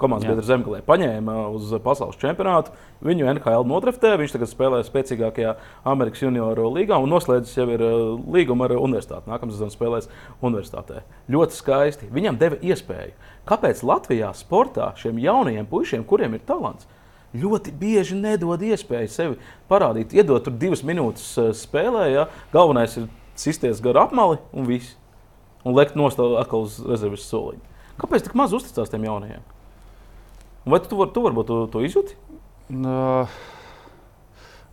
[0.00, 2.72] komandas biedra Zemgalē, paņēma uz pasaules čempionātu.
[3.04, 5.54] Viņu NHL notraftē, viņš tagad spēlē spēcīgākajā
[5.88, 7.98] Amerikas junioru līgā un noslēdzis jau ir uh,
[8.32, 9.28] līgumu ar universitāti.
[9.30, 10.08] Nākamā sezonā spēlēs
[10.44, 11.04] universitātē.
[11.32, 12.08] Ļoti skaisti.
[12.12, 13.14] Viņam deva iespēju.
[13.48, 16.88] Kāpēc Latvijā sportā šiem jaunajiem puišiem, kuriem ir talants,
[17.36, 20.12] ļoti bieži nedod iespēju sevi parādīt.
[20.16, 23.08] Iedod tur divas minūtes uh, spēlē, ja galvenais ir
[23.40, 24.96] sisties gar apmali un viss.
[25.60, 27.60] Un lekt nostāvēt atkal uz rezerves soliņa.
[28.00, 29.42] Kāpēc tik maz uzticās tiem jaunajiem?
[30.64, 32.16] Vai tu, var, tu varbūt to, to izjūti?
[32.72, 33.26] No,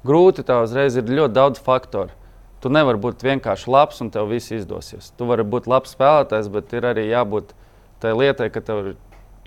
[0.08, 2.14] grūti tā uzreiz ir ļoti daudz faktoru.
[2.64, 5.12] Tu nevari būt vienkārši labs un tev viss izdosies.
[5.18, 7.52] Tu vari būt labs spēlētājs, bet ir arī jābūt
[8.02, 8.96] tai lietai, ka tev ir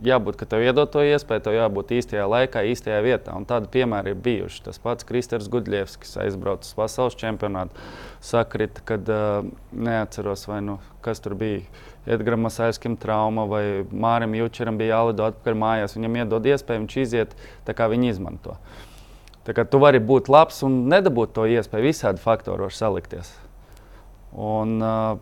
[0.05, 3.35] jābūt, ka tev iedod to iespēju, tev jābūt īstajā laikā, īstajā vietā.
[3.37, 4.63] Un tādi piemēri ir bijuši.
[4.67, 7.77] Tas pats Kristers Gudļevs, kas aizbrauca uz pasaules čempionātu,
[8.25, 11.65] sakrita, kad uh, neatceros, vai nu, kas tur bija.
[12.11, 15.97] Edgars Masāļskim trauma vai Mārim Jučeram bija jālido atpakaļ mājās.
[15.99, 17.35] Viņam iedod iespēju, viņš iziet
[17.69, 18.57] tā, kā viņi izmanto.
[19.45, 23.35] Tā kā tu vari būt labs un nedabūt to iespēju, visādi faktori var salikties.
[24.33, 25.21] Un, uh,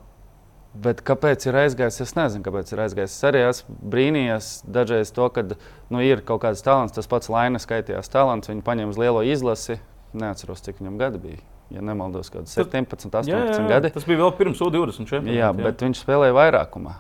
[0.79, 2.03] Bet kāpēc ir aizgājis?
[2.05, 3.15] Es nezinu, kāpēc ir aizgājis.
[3.17, 6.95] Es arī esmu brīnījies dažreiz to, ka nu, ir kaut kāds talants.
[6.95, 8.51] Tas pats Laina skaitījās talants.
[8.51, 9.81] Viņu paņēma uz lielo izlasi.
[10.19, 11.41] Neatceros, cik viņam gadi bija.
[11.75, 13.91] Ja nemaldos, kaut kāds 17, 18 jā, jā, gadi.
[13.93, 15.11] Tas bija vēl pirms U20.
[15.19, 16.95] Jā, jā, bet viņš spēlēja vairākumā.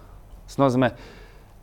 [0.49, 0.91] Tas nozīmē,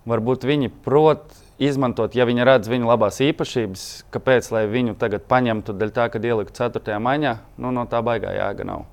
[0.10, 5.94] varbūt viņi prot izmantot, ja viņi redz viņa labās īpašības, kāpēc viņu tagad paņemtu dēļ
[5.96, 6.98] tā, ka ieliku 4.
[7.02, 8.88] maiņā, nu, no tā baigā jēga nav.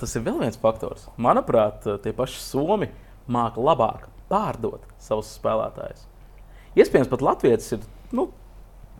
[0.00, 1.06] Tas ir vēl viens faktors.
[1.16, 2.90] Manuprāt, tie paši Somi
[3.32, 6.04] māca labāk pārdot savus spēlētājus.
[6.76, 7.84] Iespējams, pat Latvijas ir
[8.16, 8.28] nu,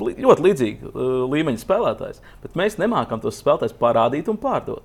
[0.00, 4.84] ļoti līdzīga uh, līmeņa spēlētājs, bet mēs nemākam tos spēlētājus parādīt un pārdot.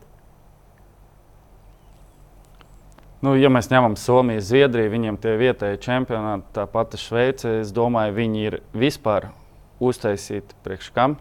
[3.22, 8.16] Nu, ja mēs ņemam Somiju, Zviedriju, viņiem tie vietējie čempionāti, tā pati Šveice, es domāju,
[8.18, 9.30] viņi ir vispār
[9.78, 11.20] uztaisīti priekš kam,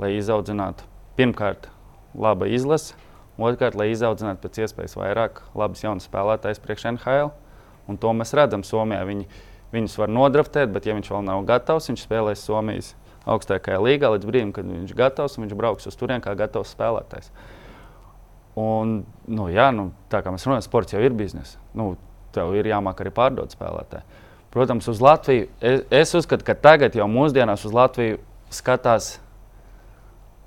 [0.00, 1.68] lai izaudzinātu pirmkārt
[2.16, 2.96] laba izlase,
[3.38, 7.32] otrkārt, lai izaudzinātu pēc iespējas vairāk labas jaunas spēlētājas priekš NHL.
[7.90, 9.02] Un to mēs redzam Somijā.
[9.08, 9.26] Viņi,
[9.74, 12.94] viņus var nodraftēt, bet ja viņš vēl nav gatavs, viņš spēlēs Somijas
[13.28, 16.74] augstākajā līgā līdz brīdim, kad viņš ir gatavs un viņš brauks uz turieni kā gatavs
[16.76, 17.30] spēlētājs.
[18.60, 21.58] Un, nu, jā, nu, tā kā mēs runājam, sports jau ir biznesa.
[21.74, 21.94] Nu,
[22.34, 24.22] tev ir jāmāk arī pārdot spēlētāju.
[24.54, 28.20] Protams, uz Latviju es, es uzskatu, ka tagad jau mūsdienās uz Latviju
[28.54, 29.16] skatās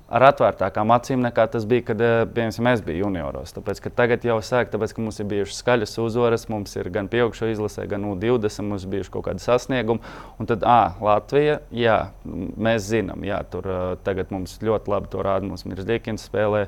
[0.08, 3.52] ar atvērtākām acīm nekā tas bija, kad eh, piemēram, es biju junioros.
[3.56, 7.50] Tāpēc, tagad jau sāk, tāpēc, ka mums ir bijušas skaļas uzvaras, mums ir gan pieaugšo
[7.52, 10.14] izlasē, gan U20, mums ir bijuši kaut kādi sasniegumi.
[10.40, 13.68] Un tad, ah, Latvija, jā, mēs zinām, jā, tur
[14.06, 15.48] tagad mums ļoti labi to rāda.
[15.48, 16.66] Mums ir Zdīkins spēlē.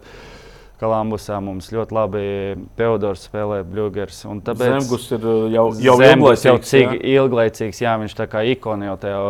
[0.81, 2.21] Kalambusā mums ļoti labi
[2.79, 4.23] Teodors spēlē Bluegers.
[4.47, 6.47] Tāpēc Zemgus ir jau, jau ilglaicīgs.
[6.49, 7.03] Jau cik jā.
[7.19, 9.21] ilglaicīgs, jā, viņš tā kā ikona jau tajā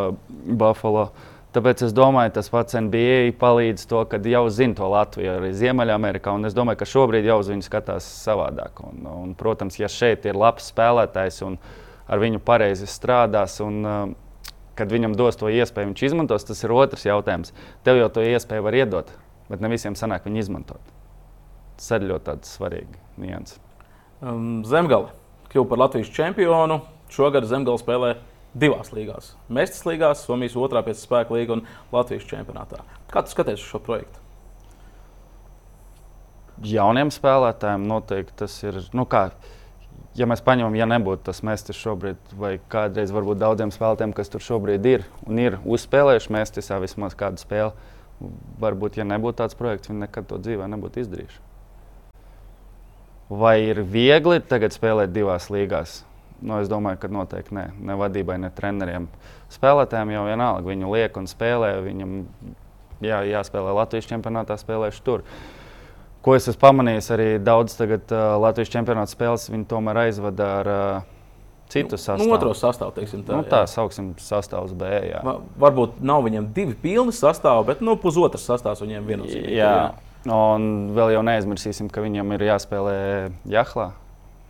[0.61, 1.09] Buffalo.
[1.11, 5.51] Uh, Tāpēc es domāju, tas pats NBA palīdz to, ka jau zina to Latviju, arī
[5.59, 6.37] Ziemeļamerikā.
[6.47, 8.79] Es domāju, ka šobrīd jau uz viņu skatās savādāk.
[8.87, 11.59] Un, un, protams, ja šeit ir labs spēlētājs un
[12.07, 13.99] ar viņu pareizi strādās, un uh,
[14.79, 17.51] kad viņam dos to iespēju, viņš izmantos, tas ir otrs jautājums.
[17.87, 19.11] Tev jau to iespēju var iedot,
[19.51, 20.95] bet ne visiem sanāk viņu izmantot.
[21.81, 23.59] Tas ir ļoti svarīgi nianses.
[24.23, 25.11] Um, Zemgale
[25.51, 26.83] kļuva par Latvijas čempionu.
[27.11, 28.15] Šogad Zemgale spēlē
[28.55, 29.35] divās līgās.
[29.53, 32.83] Mēstas līgās, Somijas otrā pēc spēka līga un Latvijas čempionātā.
[33.13, 34.23] Kā tu skaties uz šo projektu?
[36.67, 38.83] Jauniem spēlētājiem noteikti tas ir.
[38.93, 39.31] Nu kā,
[40.19, 44.45] ja mēs paņemam, ja nebūtu tas mēstis šobrīd, vai kādreiz varbūt daudziem spēlētājiem, kas tur
[44.45, 47.73] šobrīd ir un ir uzspēlējuši mēstisā vismaz kādu spēli,
[48.61, 51.41] varbūt, ja nebūtu tāds projekts, viņi nekad to dzīvē nebūtu izdarījuši.
[53.31, 56.01] Vai ir viegli tagad spēlēt divās līgās?
[56.41, 59.09] Nu, es domāju, ka noteikti ne, ne vadībai, ne treneriem.
[59.53, 61.75] Spēlētājiem jau vienalga, viņu liek un spēlē.
[61.85, 62.19] Viņam
[63.05, 65.25] jā, jāspēlē Latvijas čempionātā, spēlēšu tur.
[66.25, 70.71] Ko es esmu pamanījis, arī daudz tagad, uh, Latvijas čempionāta spēles viņi tomēr aizvada ar
[70.73, 71.09] uh,
[71.73, 72.29] citu nu, sastāvu.
[72.29, 73.39] Nu, otro sastāvu, teiksim tā.
[73.39, 74.91] Nu, tā sauksim, sastāvs B.
[75.11, 75.23] Jā.
[75.61, 79.09] Varbūt nav viņam divi pilni sastāvi, bet nu, pusotrs sastāvs viņiem
[79.57, 79.75] jā.
[80.29, 82.97] Un vēl jau neaizmirsīsim, ka viņam ir jāspēlē
[83.49, 83.91] Jahlā.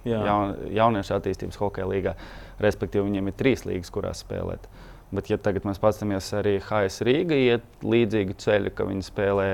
[0.08, 2.14] Jaun, jauniešu attīstības hokeja līgā.
[2.60, 4.64] Respektīvi, viņiem ir trīs līgas, kurās spēlēt.
[5.12, 9.48] Bet, ja tagad mēs paskatāmies arī HS Rīgā, iet līdzīgu ceļu, ka viņi spēlē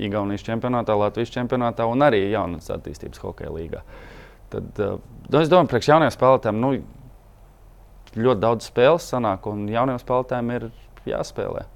[0.00, 3.82] Igaunijas čempionātā, Latvijas čempionātā un arī jaunas attīstības hokeja līgā.
[4.54, 4.94] Tad uh,
[5.34, 6.70] es domāju, priekš jauniem spēlētājiem nu,
[8.14, 10.68] ļoti daudz spēles sanāk, un jauniem spēlētājiem ir
[11.10, 11.66] jāspēlē.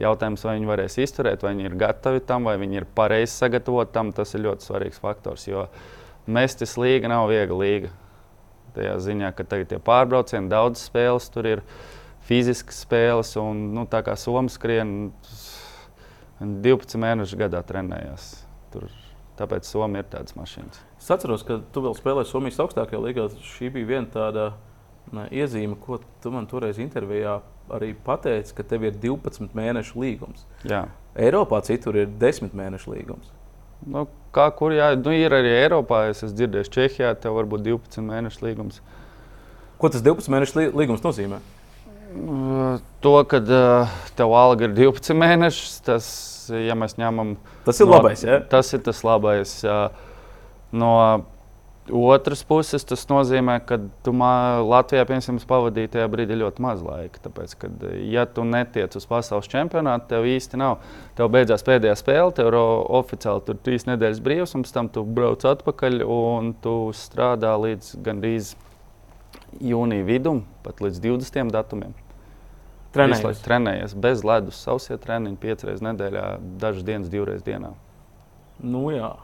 [0.00, 3.94] Jautājums, vai viņi varēs izturēt, vai viņi ir gatavi tam, vai viņi ir pareizi sagatavoti
[3.94, 5.46] tam, tas ir ļoti svarīgs faktors.
[5.48, 7.92] Jo, uh, Mestis līga nav viegla līga.
[8.76, 11.62] Tajā ziņā, ka tagad ir pārbraucieni, daudz spēles, tur ir
[12.26, 14.96] fiziskas spēles, un nu, tā kā Somija skrien
[16.42, 18.28] 12 mēnešus gadā trenējās.
[18.74, 18.90] Tur,
[19.38, 20.82] tāpēc Somija ir tādas mašīnas.
[21.00, 23.28] Es atceros, ka tu vēl spēlēji Somijas augstākajā līgā.
[23.54, 24.50] Šī bija viena tāda
[25.30, 27.38] iezīme, ko tu man toreiz intervijā
[27.72, 30.44] arī pateici, ka tev ir 12 mēnešu līgums.
[30.66, 30.86] Jā.
[31.16, 33.32] Eiropā citur ir 10 mēnešu līgums.
[33.86, 37.64] Nu, kā kur jā, nu, ir arī Eiropā, es esmu dzirdējis, Čehijā tev var būt
[37.66, 38.80] 12 mēnešu līgums.
[39.80, 41.42] Ko tas 12 mēnešu līgums nozīmē?
[42.16, 43.40] Uh, to, ka
[44.16, 46.08] tev alga ir 12 mēnešus, tas,
[46.52, 47.34] ja mēs ņemam,
[47.66, 48.22] tas ir no, labais.
[48.24, 48.38] Ja?
[48.52, 49.58] Tas ir tas labais.
[50.76, 50.92] No
[51.92, 57.20] Otras puses, tas nozīmē, ka tu Latvijā piemēram, pavadīji tajā brīdī ļoti maz laika.
[57.22, 60.80] Tāpēc, kad, ja tu netiec uz pasaules čempionātu, tev īsti nav.
[61.18, 65.04] Tev beidzās pēdējā spēle, tev ir oficiāli tur trīs nedēļas brīvs, un pēc tam tu
[65.06, 68.56] brauc atpakaļ un tu strādā līdz gandrīz
[69.62, 71.94] jūnija vidum, pat līdz 20 datumiem.
[72.96, 73.44] Trenējies.
[73.44, 76.26] Trenējies bez ledus, sausie treniņi, piecas reizes nedēļā,
[76.58, 77.76] dažas dienas, divreiz dienā.
[78.64, 79.14] Nu, jā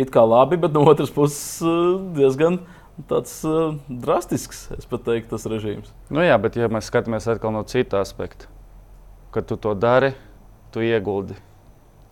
[0.00, 2.60] it kā labi, bet no otras puses eh, diezgan
[3.08, 5.92] tāds uh, drastisks, es pat teiktu, tas režīms.
[6.12, 8.50] Nu jā, bet ja mēs skatāmies atkal no cita aspekta,
[9.32, 10.12] kad tu to dari,
[10.74, 11.38] tu ieguldi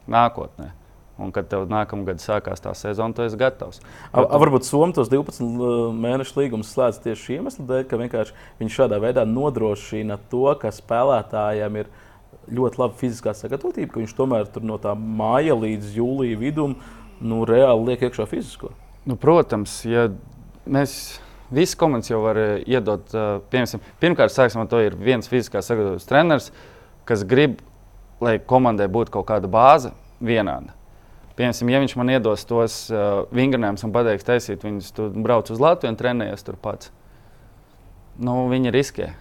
[0.09, 0.73] nākotnē.
[1.19, 3.81] Un, kad tev nākamā gada sākās tā sezona, tu esi gatavs.
[4.13, 5.43] A, a, varbūt Somija tos 12
[5.99, 8.23] mēnešu līgumus slēdz tieši šī iemesla dēļ, ka
[8.61, 11.91] viņš šādā veidā nodrošina to, ka spēlētājiem ir
[12.55, 16.79] ļoti laba fiziskā sagatavotība, ka viņš tomēr no tā māja līdz jūlijā vidum
[17.21, 18.73] nu, reāli liek iekšā fizisko.
[19.09, 20.09] Nu, protams, ja
[20.69, 21.19] mēs
[21.51, 25.71] Visi komandas jau var eh, iedot, eh, piemēram, pirmkārt, sāksim ar to, ir viens fiziskās
[25.71, 26.51] sagatavotības treneris,
[27.09, 27.63] kas grib,
[28.21, 30.75] lai komandai būtu kaut kāda bāze vienāda.
[31.39, 35.63] Piemēram, ja viņš man iedos tos uh, vingrinājumus un pateiks, taisīt viņus, tu brauc uz
[35.63, 36.91] Latviju un trenējies tur pats.
[38.19, 39.13] Nu, viņi riskē.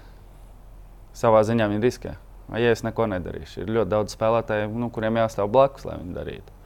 [1.16, 2.16] Savā ziņā viņi riskē.
[2.50, 3.62] Vai ja es neko nedarīšu?
[3.62, 6.57] Ir ļoti daudz spēlētāju, nu, kuriem jāstāv blakus, lai viņi darītu.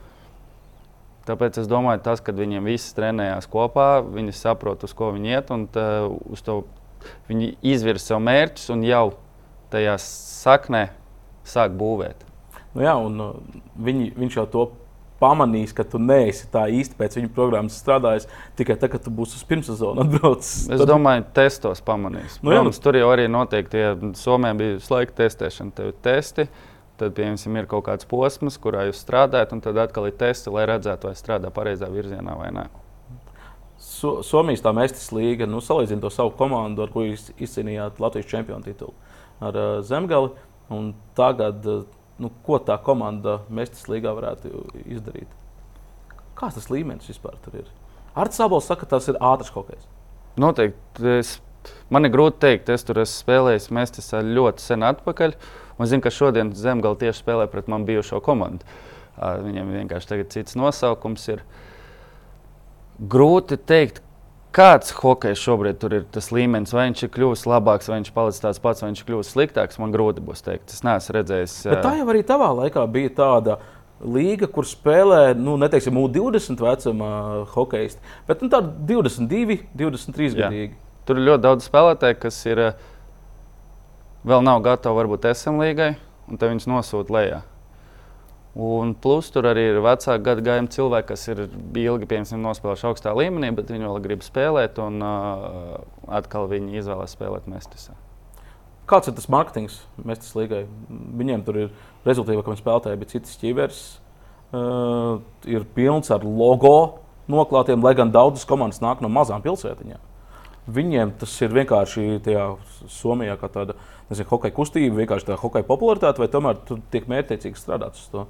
[1.31, 5.53] Tāpēc es domāju, tas, ka viņiem viss trenējās kopā, viņi saprot, uz ko viņi iet,
[5.55, 5.85] un tā,
[6.27, 6.57] uz to
[7.29, 9.05] viņi izvirza sev mērķus un jau
[9.71, 10.89] tajā saknē
[11.47, 12.27] sāk būvēt.
[12.75, 14.65] Nu jā, un uh, viņi, viņš jau to
[15.21, 19.37] pamanīs, ka tu neesi tā īsti pēc viņa programmas strādājis tikai tad, kad tu būsi
[19.37, 20.65] uz pirmssezonu atbraucis.
[20.65, 20.87] Es tad...
[20.89, 22.39] domāju, testos pamanīs.
[22.41, 22.85] Nu, Protams, jā, nu...
[22.87, 23.85] Tur jau arī notiek tie
[24.17, 26.47] Somijā bija slaika testēšana, tev ir testi.
[26.99, 30.67] Tad, piemēram, ir kaut kāds posms, kurā jūs strādājat, un tad atkal ir testi, lai
[30.69, 32.65] redzētu, vai strādā pareizā virzienā vai nē.
[33.81, 38.29] So, Somijas tā mestis līga, nu, salīdzinot to savu komandu, ar ko jūs izcīnījāt Latvijas
[38.29, 38.93] čempionu titulu
[39.41, 40.29] ar uh, Zemgali.
[41.17, 41.87] Tagad, uh,
[42.21, 44.51] nu, ko tā komanda mestis līgā varētu
[44.85, 45.31] izdarīt?
[46.37, 47.71] Kāds tas līmenis vispār tur ir?
[48.13, 49.89] Arts Sabols saka, tas ir ātrs kaut kas.
[50.39, 51.17] Noteikti.
[51.17, 51.33] Es,
[51.89, 55.33] man ir grūti pateikt, es tur esmu spēlējis mestis ļoti sen atpakaļ.
[55.33, 58.65] Uh, Un zinu, ka šodien Zemgala tieši spēlē pret manu bijušo komandu.
[59.17, 61.43] Viņam vienkārši tagad cits nosaukums ir.
[63.11, 64.01] Grūti pateikt,
[64.55, 66.73] kāds hokejs šobrīd ir tas līmenis.
[66.75, 69.79] Vai viņš ir kļuvis labāks, vai viņš palicis tāds pats, vai viņš ir kļuvis sliktāks.
[69.81, 70.73] Man grūti būs teikt.
[70.73, 71.59] Es neesmu redzējis.
[71.71, 73.57] Bet tā jau arī tavā laikā bija tāda
[74.01, 77.09] līga, kur spēlē, nu, neteiksim, U20 vecuma
[77.53, 80.73] hokeisti, bet nu, tādi 22, 23 gadīgi.
[81.05, 82.89] Tur ir ļoti daudz spēlētāju, kas ir uh,
[84.27, 85.95] vēl nav gatavi varbūt SM līgai,
[86.29, 87.39] un te viņus nosūta lejā.
[88.51, 91.45] Un plus tur arī ir vecāku gadu gājumu cilvēki, kas ir
[91.79, 95.77] ilgi piemēram, nospēlējuši augstā līmenī, bet viņi vēl grib spēlēt, un uh,
[96.19, 97.95] atkal viņi izvēlās spēlēt Mestisā.
[98.91, 100.65] Kāds ir tas mārketings Mestis līgai?
[100.91, 101.71] Viņiem tur ir
[102.03, 103.81] viņi spēlētāji bija citas ķīveres,
[104.51, 106.99] uh, ir pilns ar logo
[107.31, 110.10] noklātiem, lai gan daudzas komandas nāk no mazām pilsētiņām.
[110.69, 112.43] Viņiem tas ir vienkārši tajā
[112.91, 113.73] Somijā kā tāda
[114.11, 118.27] nezinu, hokeja kustība, vienkārši tā hokeja popularitāte, vai tomēr tur tiek mērķiecīgi strādāts uz to?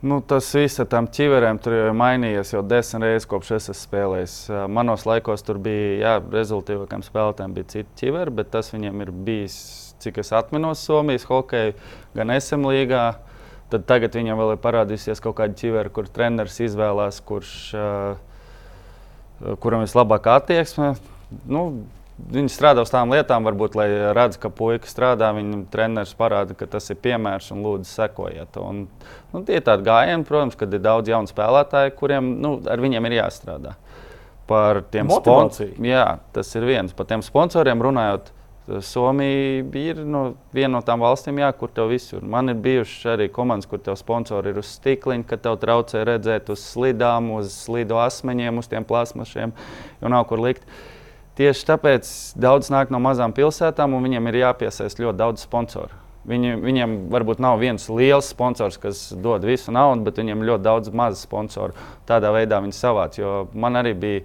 [0.00, 3.74] Nu, tas viss ar tām ķiverēm tur ir mainījies jau desmit reizes, kopš es esmu
[3.82, 4.36] spēlējis.
[4.72, 9.58] Manos laikos tur bija, jā, rezultātīvākajiem spēlētājiem bija citi ķiveri, bet tas viņiem ir bijis,
[10.00, 11.76] cik es atminos, Somijas hokeja,
[12.16, 13.04] gan SM līgā.
[13.70, 17.52] Tad tagad viņam vēl ir parādījusies kaut kāda ķivera, kur treneris izvēlās, kurš,
[19.60, 20.94] kuram vislabākā attieksme.
[21.50, 21.64] Nu,
[22.28, 25.30] Viņi strādā uz tām lietām, varbūt, lai redz, ka puika strādā.
[25.36, 28.58] Viņam treneris parāda, ka tas ir piemērs un lūdzu sekojiet.
[28.60, 28.82] Un,
[29.32, 33.08] nu, tie ir tādi gājieni, protams, kad ir daudz jaunu spēlētāju, kuriem nu, ar viņiem
[33.08, 33.78] ir jāstrādā.
[34.50, 35.88] Par tiem sponsoriem.
[35.90, 36.94] Jā, tas ir viens.
[36.96, 38.32] Par tiem sponsoriem runājot.
[38.86, 40.20] Somija ir no,
[40.54, 42.22] viena no tām valstīm, jā, kur tev visur.
[42.22, 46.52] Man ir bijušas arī komandas, kur tev sponsori ir uz stikliņa, ka tev traucē redzēt
[46.54, 49.56] uz slidām, uz slidu asmeņiem, uz tiem plasmašiem,
[49.98, 50.62] jo nav kur likt.
[50.62, 50.99] Uh,
[51.40, 55.96] Tieši tāpēc daudz nāk no mazām pilsētām, un viņiem ir jāpiesaist ļoti daudz sponsoru.
[56.28, 60.92] Viņi, viņiem varbūt nav viens liels sponsors, kas dod visu naudu, bet viņiem ļoti daudz
[60.92, 61.72] mazu sponsoru.
[62.08, 63.16] Tādā veidā viņi savāc.
[63.16, 64.20] Jo man arī bija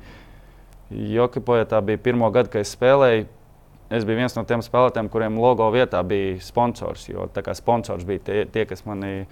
[1.15, 3.29] Jokipoja, tā bija pirmā gada, kad es spēlēju.
[3.95, 7.07] Es biju viens no tiem spēlētājiem, kuriem logo vietā bija sponsors.
[7.07, 9.29] Jo sponsors bija tie, tie kas mani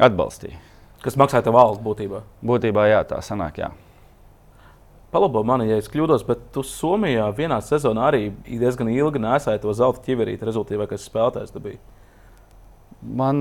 [0.00, 0.56] atbalstīja.
[1.04, 2.24] Kas maksāja tev valsts būtībā?
[2.40, 3.60] Būtībā jā, tā sanāk.
[3.60, 3.74] Jā.
[5.16, 9.72] Palabo mani, ja es kļūdos, bet tu Somijā vienā sezonā arī diezgan ilgi nesāji to
[9.72, 11.54] zelta ķiverīti rezultātīvākais spēlētājs.
[13.00, 13.40] Man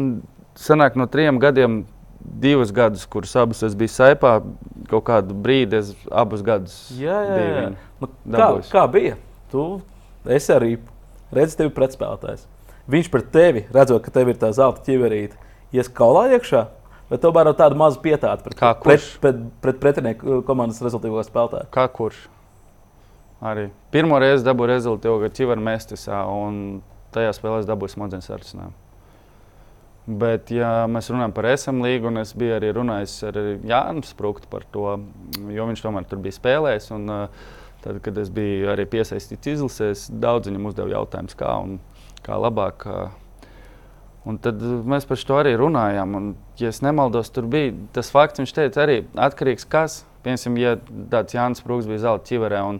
[0.55, 1.83] sanāk no trim gadiem.
[2.25, 4.31] Divus gadus, kurus abus es biju saipā,
[4.89, 7.65] kaut kādu brīdi es abus gadus jā, jā, jā.
[8.01, 9.19] Nu, kā, kā bija?
[9.51, 9.65] Tu
[10.33, 10.71] esi arī
[11.35, 12.47] redzējis tevi pretspēlētājs.
[12.95, 15.37] Viņš pret tevi, redzot, ka tev ir tā zelta ķiverīte,
[15.75, 16.63] ies kaulā iekšā.
[17.09, 21.21] Bet tomēr ar tādu mazu pietātu pret, pret, pret, pret, pret pretinieku uh, komandas rezultātīvo
[21.25, 21.69] spēlētāju.
[21.73, 22.23] Kā kurš?
[23.45, 26.79] Arī pirmo reizi dabūju rezultātu, kad ķiver mestisā, un
[27.13, 28.73] tajā spēlē es dabūju smadzenes arsenālu.
[30.05, 34.49] Bet, ja mēs runājam par SM līgu, un es biju arī runājis ar Jānu Sprūktu
[34.51, 34.99] par to,
[35.49, 36.91] jo viņš tomēr tur bija spēlējis.
[36.93, 37.53] Un, uh,
[37.85, 41.77] tad, kad es biju arī piesaistīts izlasēs, daudz viņam uzdeva jautājumus, kā, un,
[42.25, 42.87] kā labāk.
[44.25, 46.15] Un tad mēs par to arī runājām.
[46.17, 49.99] Un, ja es nemaldos, tur bija tas fakts, viņš teica, arī atkarīgs kas.
[50.25, 50.71] Piemēram, ja
[51.11, 52.79] tāds Jānis Prūks bija zelta ķiverē un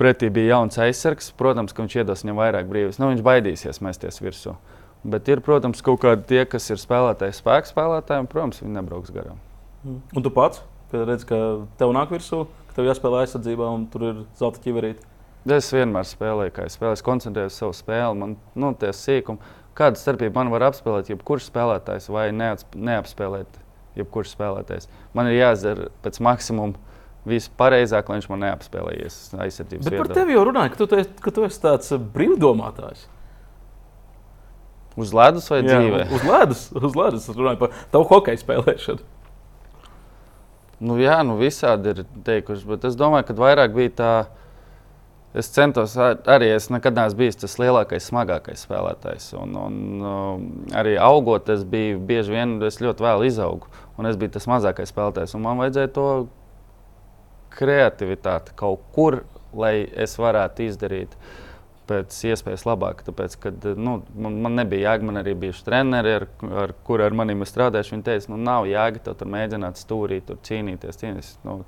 [0.00, 2.98] pretī bija jauns aizsargs, protams, ka viņš iedos viņam vairāk brīvības.
[2.98, 4.56] Nu, viņš baidīsies mesties virsū.
[5.02, 9.14] Bet ir, protams, kaut kādi tie, kas ir spēlētāji, spēku spēlētāji, un, protams, viņi nebrauks
[9.14, 9.38] garām.
[9.82, 10.02] Mm.
[10.18, 11.38] Un tu pats, kad redz, ka
[11.78, 15.06] tev nāk virsū, ka tev jāspēlē aizsardzībā un tur ir zelta ķiverīte.
[15.50, 18.18] Es vienmēr spēlēju, kā es spēlēju, koncentrējos uz savu spēli.
[18.20, 19.42] Man nu, tie sīkumi,
[19.78, 23.60] kāda starpība man var apspēlēt, jebkurš spēlētājs vai neapspēlēt,
[23.98, 24.88] jebkurš spēlētājs.
[25.16, 26.92] Man ir jāizdara pēc maksimuma
[27.28, 29.88] vispareizāk, lai viņš man neapspēlējies aizsardzības.
[29.88, 33.06] Bet par tevi jau runāja, ka tu, ka tu esi tāds uh, brīvdomātājs.
[34.98, 36.04] Uz ledus vai Jā, dzīvē?
[36.12, 37.28] Uz ledus, uz ledus.
[37.30, 39.06] Es runāju par tavu hokeju spēlēšanu.
[40.82, 44.12] Nu, jā, nu visādi ir teikuši, bet es domāju, ka vairāk bija tā
[45.32, 49.30] Es centos arī, es nekad neesmu bijis tas lielākais, smagākais spēlētājs.
[49.40, 50.42] Un, un, um,
[50.76, 53.70] arī augot, es biju bieži vien, es ļoti vēl izaugu.
[53.96, 55.32] Un es biju tas mazākais spēlētājs.
[55.40, 56.08] Man vajadzēja to
[57.56, 59.22] kreativitāti kaut kur,
[59.56, 61.16] lai es varētu izdarīt
[61.88, 63.00] pēc iespējas labāk.
[63.08, 66.28] Tāpēc, kad nu, man, man nebija jēga, man arī bija treneri, ar,
[66.66, 67.96] ar kuriem ar maniem strādājuši.
[67.96, 71.38] Viņi teica, nu, nav jēga tev tur mēģināt stūrīt, tur cīnīties, cīnīties.
[71.48, 71.62] Nu,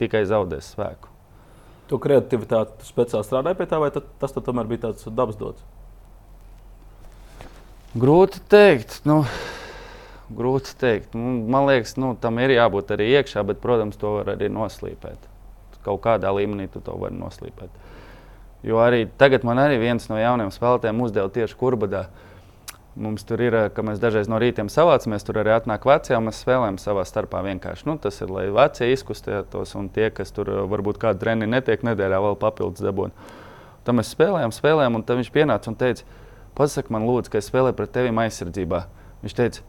[0.00, 1.17] tikai zaudēs spēku.
[1.88, 5.64] Tu kreativitāti tu speciāli strādāji pie tā, vai tas tomēr bija tāds dabas dots?
[7.98, 8.98] Grūti pateikt.
[9.08, 9.22] Nu,
[10.36, 11.16] grūti pateikt.
[11.16, 15.28] Nu, man liekas, nu, tam ir jābūt arī iekšā, bet, protams, to var arī noslīpēt.
[15.86, 17.84] Kaut kādā līmenī tu to vari noslīpēt.
[18.66, 22.08] Jo arī tagad man arī viens no jauniem spēlētājiem uzdeva tieši kurbadā.
[22.08, 22.27] Uh,
[22.98, 26.40] Mums tur ir, ka mēs dažreiz no rīta savācamies, tur arī atnāk vecie, un mēs
[26.42, 27.86] spēlējam savā starpā vienkārši.
[27.86, 32.18] Nu, tas ir, lai vecie izkustētos, un tie, kas tur varbūt kādu treniņu netiek nedēļā,
[32.24, 33.28] vēl papildus dabūna.
[33.86, 36.08] Tad mēs spēlējām, spēlējām, un tad viņš pienāca un teica,
[36.58, 38.82] pasak man, lūdzu, ka es spēlēju pret tevi aizsardzībā.
[39.22, 39.62] Viņš teica,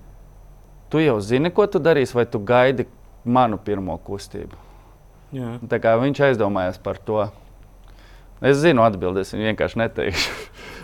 [0.90, 2.88] tu jau zini, ko tu darīsi, vai tu gaidi
[3.24, 4.58] manu pirmo kustību.
[5.38, 5.54] Jā.
[5.70, 7.28] Tā kā viņš aizdomājās par to.
[8.42, 10.36] Es zinu atbildēs, viņu vienkārši neteikšu.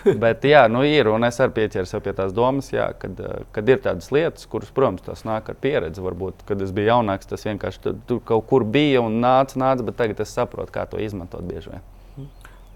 [0.23, 3.69] Bet, jā, nu ir, un es arī pieķeros pie tās domas, jā, kad, eh, kad
[3.69, 6.03] ir tādas lietas, kuras, protams, tas nāk ar pieredzi.
[6.05, 9.97] Varbūt, kad es biju jaunāks, tas vienkārši tur, kaut kur bija un nāca, nāca, bet
[9.97, 12.29] tagad es saprotu, kā to izmantot bieži vien.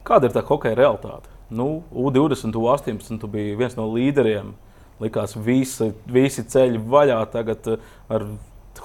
[0.07, 1.29] Kāda ir tā hokeja realitāte?
[1.53, 4.55] Nu, U20, U18 tu biji viens no līderiem.
[4.99, 7.19] Likās, visi, visi ceļi vaļā.
[7.33, 8.25] Tagad eh, ar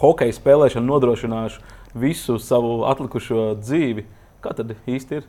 [0.01, 1.65] hokeja spēlēšanu nodrošināšu
[1.97, 4.05] visu savu atlikušo dzīvi.
[4.45, 5.29] Kā tad īsti ir?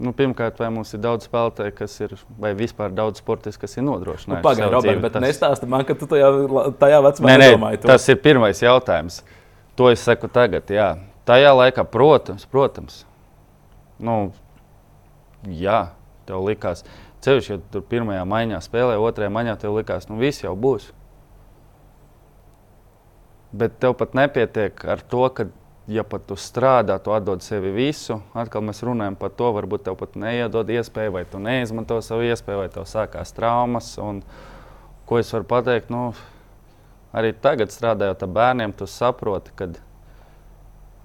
[0.00, 3.84] Nu, pirmkārt, vai mums ir daudz spēlētāju, kas ir, vai vispār daudz sportistu, kas ir
[3.84, 4.30] nodrošinājuši?
[4.32, 5.24] Nu, Pagaidiet, Robert, bet tas...
[5.26, 6.30] nestāsti man, ka tu tajā,
[6.80, 7.82] tajā vecumā nedomāji.
[7.84, 9.20] Tas ir pirmais jautājums.
[9.76, 10.72] To es saku tagad.
[10.72, 10.94] Jā.
[11.28, 13.02] Tajā laikā, protams, protams.
[14.00, 14.16] Nu,
[15.44, 15.90] jā,
[16.28, 16.80] tev likās,
[17.24, 20.88] ceļš, ja tur pirmajā maiņā spēlē, otrajā maiņā tev likās, nu viss jau būs.
[23.52, 25.50] Bet tev pat nepietiek ar to, ka
[25.88, 29.96] ja pat tu strādā, tu atdod sevi visu, atkal mēs runājam par to, varbūt tev
[30.00, 33.92] pat neiedod iespēju, vai tu neizmanto savu iespēju, vai tev sākās traumas.
[34.02, 34.22] Un,
[35.08, 35.90] ko es varu pateikt?
[35.90, 36.10] Nu,
[37.16, 39.70] arī tagad, strādājot ar bērniem, tu saproti, ka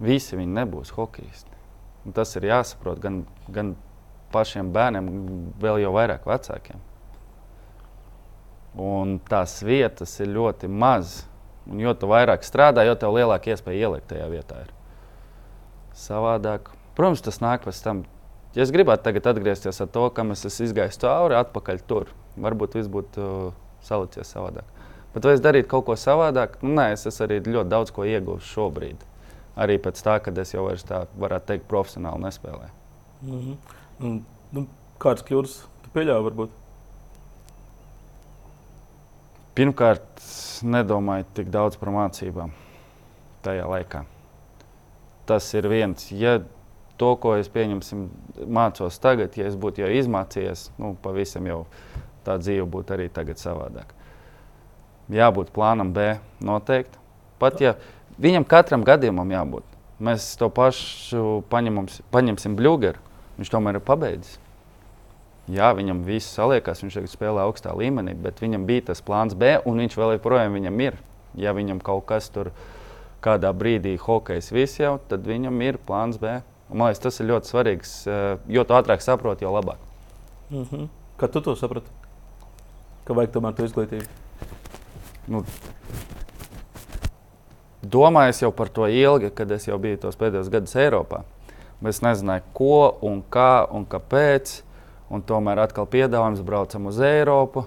[0.03, 1.53] visi viņi nebūs hokejisti.
[2.05, 3.73] Un tas ir jāsaprot gan, gan
[4.33, 5.07] pašiem bērniem,
[5.61, 6.83] vēl jau vairāk vecākiem.
[8.75, 11.23] Un tās vietas ir ļoti mazas
[11.65, 14.62] Un jo vairāk strādā, jo lielāka iespēja ielikt tajā vietā.
[14.65, 14.73] Ir.
[15.97, 18.04] Savādāk, protams, tas nāk pēc tam.
[18.56, 22.91] Ja es gribētu tagad atgriezties ar to, kam es izgājis cauri, atpakaļ tur, varbūt viss
[22.91, 24.69] būtu uh, salicies savādāk.
[25.15, 26.58] Bet vai es darītu kaut ko savādāk?
[26.63, 29.04] Nu, nē, es esmu arī ļoti daudz ko ieguvis šobrīd.
[29.60, 32.73] Arī pēc tā, kad es jau vairs tā, varētu teikt, profesionāli nespēlēju.
[33.23, 33.58] Mm
[33.99, 34.21] -hmm.
[34.51, 34.65] nu,
[34.99, 36.51] kāds kļūdas tu pieļāvi varbūt?
[39.55, 40.03] Pirmkārt,
[40.67, 42.51] nedomāju tik daudz par mācībām
[43.45, 44.03] tajā laikā.
[45.25, 46.09] Tas ir viens.
[46.11, 46.41] Ja
[46.99, 48.05] to, ko es pieņemsim,
[48.51, 51.61] mācos tagad, ja es būtu jau izmācījies, nu, pavisam jau
[52.27, 53.93] tā dzīve būtu arī tagad savādāk.
[55.13, 56.99] Jābūt plānam B noteikti.
[57.39, 57.75] Pat ja
[58.21, 59.67] viņam katram gadījumam jābūt.
[60.03, 62.99] Mēs to pašu paņemam, paņemsim Bluegeru.
[63.39, 64.39] Viņš tomēr ir pabeidzis.
[65.45, 69.59] Jā, viņam viss saliekās, viņš tagad spēlē augstā līmenī, bet viņam bija tas plāns B,
[69.69, 70.97] un viņš vēl joprojām viņam ir.
[71.37, 72.49] Ja viņam kaut kas tur
[73.21, 76.39] kādā brīdī hokejs viss jau, tad viņam ir plāns B.
[76.69, 78.23] Un, man liekas, tas ir ļoti svarīgs, eh,
[78.57, 79.77] jo ātrāk saproti, jo labāk.
[80.49, 80.87] Mm -hmm.
[81.17, 81.89] Kad tu to saprati?
[83.05, 84.05] Ka vajag tomēr to izglītību?
[85.27, 85.43] Nu,
[87.81, 91.23] domājot jau par to ilgi, kad es jau biju tos pēdējos gadus Eiropā.
[91.85, 94.61] Es nezināju, ko un kā un kāpēc.
[95.14, 97.66] Un tomēr atkal piedāvājums braucam uz Eiropu.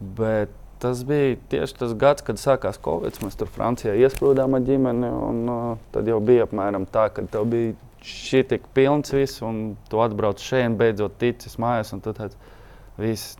[0.00, 3.16] Bet tas bija tieši tas gads, kad sākās Covid.
[3.24, 5.08] Mēs tur Francijā iesprūdām ar ģimeni.
[5.08, 7.74] Un, uh, tad jau bija apmēram tā, ka tev bija
[8.06, 11.94] šī tik pilns viss, un tu atbrauc šeit, beidzot ticis mājās.
[11.96, 12.36] Un tad
[13.00, 13.38] viss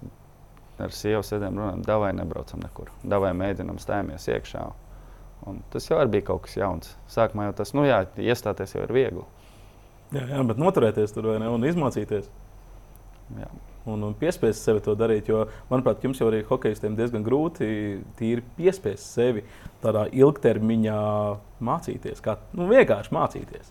[0.82, 2.90] ar sievu sēdēm runājam, davai nebraucam nekur.
[3.04, 4.64] Davai mēģinam stājamies iekšā.
[5.46, 6.96] Un tas jau bija kaut kas jauns.
[7.12, 9.24] Sākumā jau tas, nu jā, iestāties jau ir viegli.
[10.14, 12.28] Jā, jā bet noturēties tur ne, un izmācīties.
[13.34, 13.48] Jā.
[13.86, 17.68] Un, un piespiest sevi to darīt, jo, manuprāt, jums jau arī hokeistiem diezgan grūti
[18.18, 19.44] tīri piespiest sevi
[19.82, 21.00] tādā ilgtermiņā
[21.62, 23.70] mācīties, kā nu, vienkārši mācīties.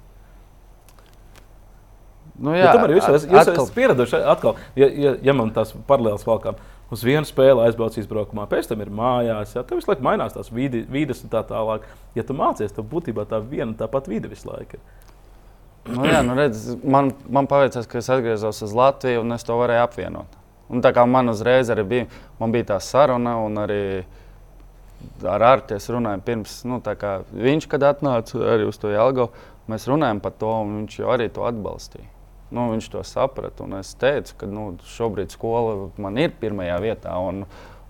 [2.36, 5.72] Nu, jā, ja tomēr jūs, at, jūs esat pieraduši atkal, ja, ja, ja man tās
[5.88, 6.60] paralēlas valkām.
[6.94, 9.56] Uz vienu spēli aizbrauc izbraukumā, pēc tam ir mājās.
[9.56, 11.88] Jā, tev visu laiku mainās tās vidi, vides un tā tālāk.
[12.16, 15.05] Ja tu mācies, tad būtībā tā viena tā pati vide visu laiku ir.
[15.86, 19.58] Nu, jā, nu redz, man, man paveicās, ka es atgriezos uz Latviju un es to
[19.60, 20.40] varēju apvienot.
[20.74, 22.08] Un tā kā man uzreiz arī bija,
[22.40, 23.84] man bija tā saruna, un arī
[25.30, 29.30] ar Artiņu runājām pirms, nu, kā viņš, kad atnāca arī uz to Jālgavu,
[29.70, 32.10] mēs runājām par to, un viņš jau arī to atbalstīja.
[32.56, 33.66] Nu, viņš to saprata.
[33.80, 34.66] Es teicu, ka nu,
[34.96, 37.16] šobrīd skola man ir pirmajā vietā.
[37.20, 37.44] Un,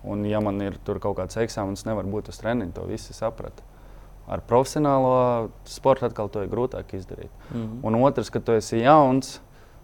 [0.06, 2.72] un ja man ir kaut kāds eksāmenis, nevar būt uz treniņa.
[2.76, 3.64] To visi saprata.
[4.26, 7.30] Ar profesionālo sportu atkal to ir grūtāk izdarīt.
[7.50, 7.78] Mm -hmm.
[7.82, 9.40] Un otrs, ka tu esi jauns,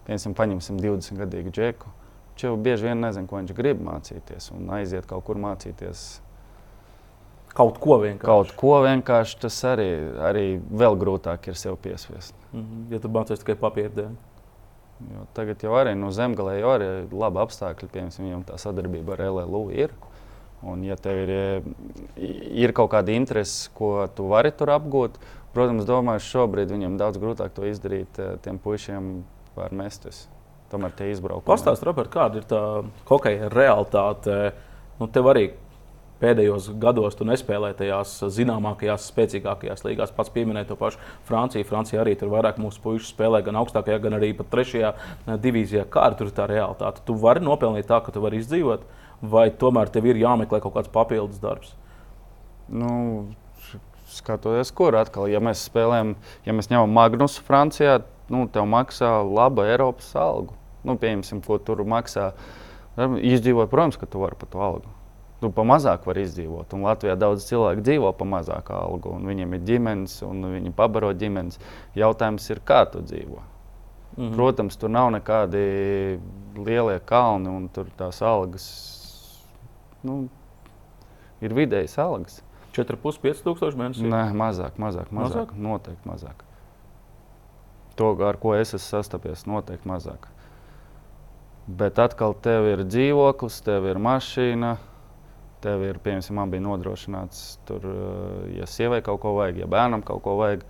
[0.07, 1.87] piemēram, paņemsim 20 gadīgu džeku.
[2.33, 6.19] Viņš jau bieži vien nezina, ko viņš grib mācīties, un aiziet kaut kur mācīties.
[7.53, 8.25] Kaut ko vienkārši.
[8.25, 12.33] Kaut ko vienkārši tas arī, arī vēl grūtāk ir sev piespiest.
[12.53, 12.93] Mm -hmm.
[12.93, 14.15] Ja tu mācies tikai papīra dēļ.
[15.13, 19.69] Jo tagad jau arī no zemgālē jau ir labi apstākļi, piemēram, tā sadarbība ar LLU
[19.71, 19.93] ir.
[20.63, 21.31] Un, ja tev ir,
[22.63, 25.17] ir kaut kāda interese, ko tu vari tur apgūt,
[25.55, 28.19] protams, domāju, šobrīd viņam daudz grūtāk to izdarīt.
[28.19, 29.09] Eh, tiem puišiem
[29.57, 30.27] var mesties.
[30.71, 31.49] Tomēr tie izbraukumi.
[31.51, 32.61] Pastāstiet, Robert, kāda ir tā
[33.09, 34.53] hokeja realitāte?
[35.01, 35.49] Nu, tev arī
[36.23, 40.13] pēdējos gados tu nespēlēji tajās zināmākajās, spēcīgākajās līgās.
[40.15, 41.67] Pats pieminēja to pašu Franciju.
[41.67, 45.85] Francija arī tur vairāk mūsu puikas spēlē, gan augstākajā, gan arī pat trešajā eh, divīzijā.
[45.91, 47.03] Kāda tur ir tā realitāte?
[47.05, 48.87] Tu vari nopelnīt tā, ka tu vari izdzīvot,
[49.23, 51.73] vai tomēr tev ir jāmeklē kaut kāds papildus darbs?
[52.67, 53.29] Nu,
[54.13, 56.15] skatoties, kur atkal, ja mēs spēlējam,
[56.45, 58.01] ja mēs ņemam Magnusu Francijā,
[58.31, 60.55] nu, tev maksā laba Eiropas algu.
[60.83, 62.33] Nu, pieņemsim, ko tur maksā.
[62.99, 64.91] Izdzīvot, protams, ka tu vari par to algu
[65.43, 66.73] nu, pa mazāk var izdzīvot.
[66.75, 71.11] Un Latvijā daudz cilvēku dzīvo pa mazāku algu, un viņiem ir ģimenes, un viņi pabaro
[71.19, 71.59] ģimenes.
[71.99, 73.41] Jautājums ir, kā tu dzīvo?
[74.15, 74.35] Mm -hmm.
[74.35, 76.19] Protams, tur nav nekādi
[76.55, 78.65] lielie kalni, un tur tās algas
[80.07, 80.23] nu,
[81.43, 82.41] ir vidējas algas.
[82.73, 84.07] 4,5 tūkstoši mēnesī?
[84.09, 85.57] Nē, mazāk, mazāk, mazāk, mazāk.
[85.61, 86.45] Noteikti mazāk.
[87.99, 90.25] To, ar ko es esmu sastapies, noteikti mazāk.
[91.67, 94.73] Bet atkal tev ir dzīvoklis, tev ir mašīna,
[95.63, 100.03] tev ir, piemēram, man bija nodrošināts, tur, eh, ja sievai kaut ko vajag, ja bērnam
[100.03, 100.65] kaut ko vajag,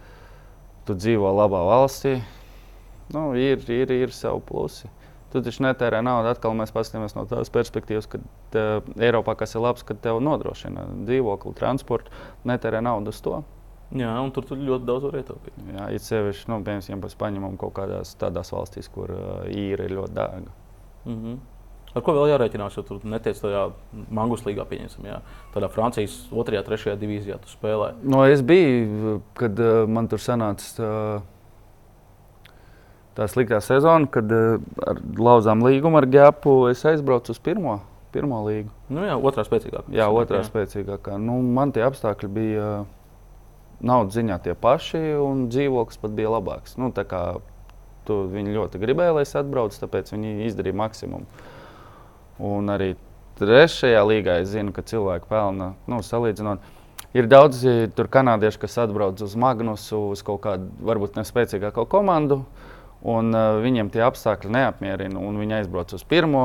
[0.85, 2.17] tu dzīvo labā valstī.
[3.13, 4.91] Nu, ir, ir, ir savi plusi.
[5.33, 6.29] Tu taču netērē naudu.
[6.29, 8.19] Atkal mēs paskatāmies no tās perspektīvas, ka
[8.53, 8.65] te,
[9.01, 12.13] Eiropā kas ir labs, kad tev nodrošina dzīvokli, transportu,
[12.45, 13.39] netērē naudu uz to.
[13.93, 15.57] Jā, un tur tu ļoti daudz var ietaupīt.
[15.69, 19.85] Jā, it sevišķi, nu, piemēram, ja mēs paņemam kaut kādās tādās valstīs, kur uh, īra
[19.85, 20.53] ir ļoti dārga.
[21.05, 21.41] Mm -hmm.
[21.93, 23.67] Ar ko vēl jārēķinās, jo tur netiek tajā
[24.09, 25.19] mangus līgā, pieņemsim, jā.
[25.53, 26.57] tādā Francijas 2.
[26.57, 26.95] un 3.
[26.97, 27.93] divīzijā tu spēlē.
[28.01, 31.21] No, es biju, kad uh, man tur sanāca tā,
[33.17, 37.79] tā sliktā sezona, kad uh, ar lauzām līgumu ar Gēpu es aizbraucu uz pirmo,
[38.15, 38.73] pirmo līgu.
[38.93, 39.87] Nu, jā, otrā spēcīgākā.
[39.93, 40.49] Jā, otrā jā.
[40.49, 41.17] spēcīgākā.
[41.21, 42.91] Nu, man tie apstākļi bija uh,
[43.83, 46.77] naudas ziņā tie paši, un dzīvoklis pat bija labāks.
[46.81, 46.91] Nu,
[48.07, 51.49] tu, viņi ļoti gribēja, lai es atbraucu, tāpēc viņi izdarīja maksimumu.
[52.43, 52.93] Un arī
[53.39, 56.63] trešajā līgā es zinu, ka cilvēki pelna nu, salīdzinot.
[57.13, 57.61] Ir daudz
[57.93, 62.41] tur kanādiešu, kas atbrauc uz Magnusu, uz kaut kādu varbūt nespēcīgāko komandu.
[63.03, 65.19] Un, uh, viņiem tie apstākļi neapmierina.
[65.35, 66.43] Viņi aizbrauc uz pirmo,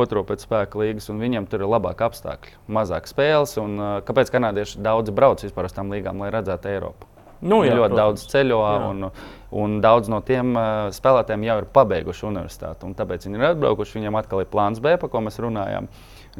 [0.00, 3.58] otro pēc spēka līgas, un viņiem tur ir labāki apstākļi, mazāk spēles.
[3.60, 7.10] Un, uh, kāpēc kanādieši daudzi brauc vispār uz tām līgām, lai redzētu Eiropu?
[7.40, 8.00] Nu, jā, ļoti protams.
[8.00, 8.88] daudz ceļo, jā.
[8.88, 9.10] un,
[9.60, 12.94] un daudz no tiem uh, spēlētājiem jau ir pabeiguši universitāti.
[12.96, 13.98] Tāpēc viņi ir atbraukuši.
[14.00, 15.88] Viņam atkal ir plāns B, par ko mēs runājām.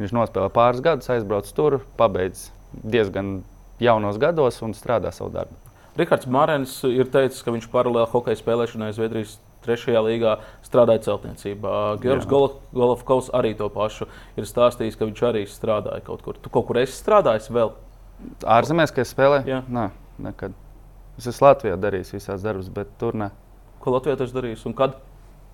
[0.01, 3.41] Viņš nospēlē pāris gadus, aizbrauc tur, pabeidz diezgan
[3.81, 5.57] jaunos gados un strādā savu darbu.
[5.99, 10.37] Rikards Marens ir teicis, ka viņš paralēli hokeja spēlēšanai Zviedrijas trešajā līgā
[10.67, 11.75] strādāja celtniecībā.
[12.03, 14.09] Georgs Golovkovs arī to pašu
[14.41, 16.41] ir stāstījis, ka viņš arī strādāja kaut kur.
[16.41, 17.75] Tu kaut kur esi strādājis vēl?
[18.45, 19.49] Ārzemēs, ka es spēlēju?
[19.49, 19.91] Jā, Nē,
[20.21, 20.57] nekad.
[21.21, 23.31] Es esmu Latvijā darījis visās darbus, bet tur ne.
[23.81, 24.99] Ko Latvijā tas darījis un kad?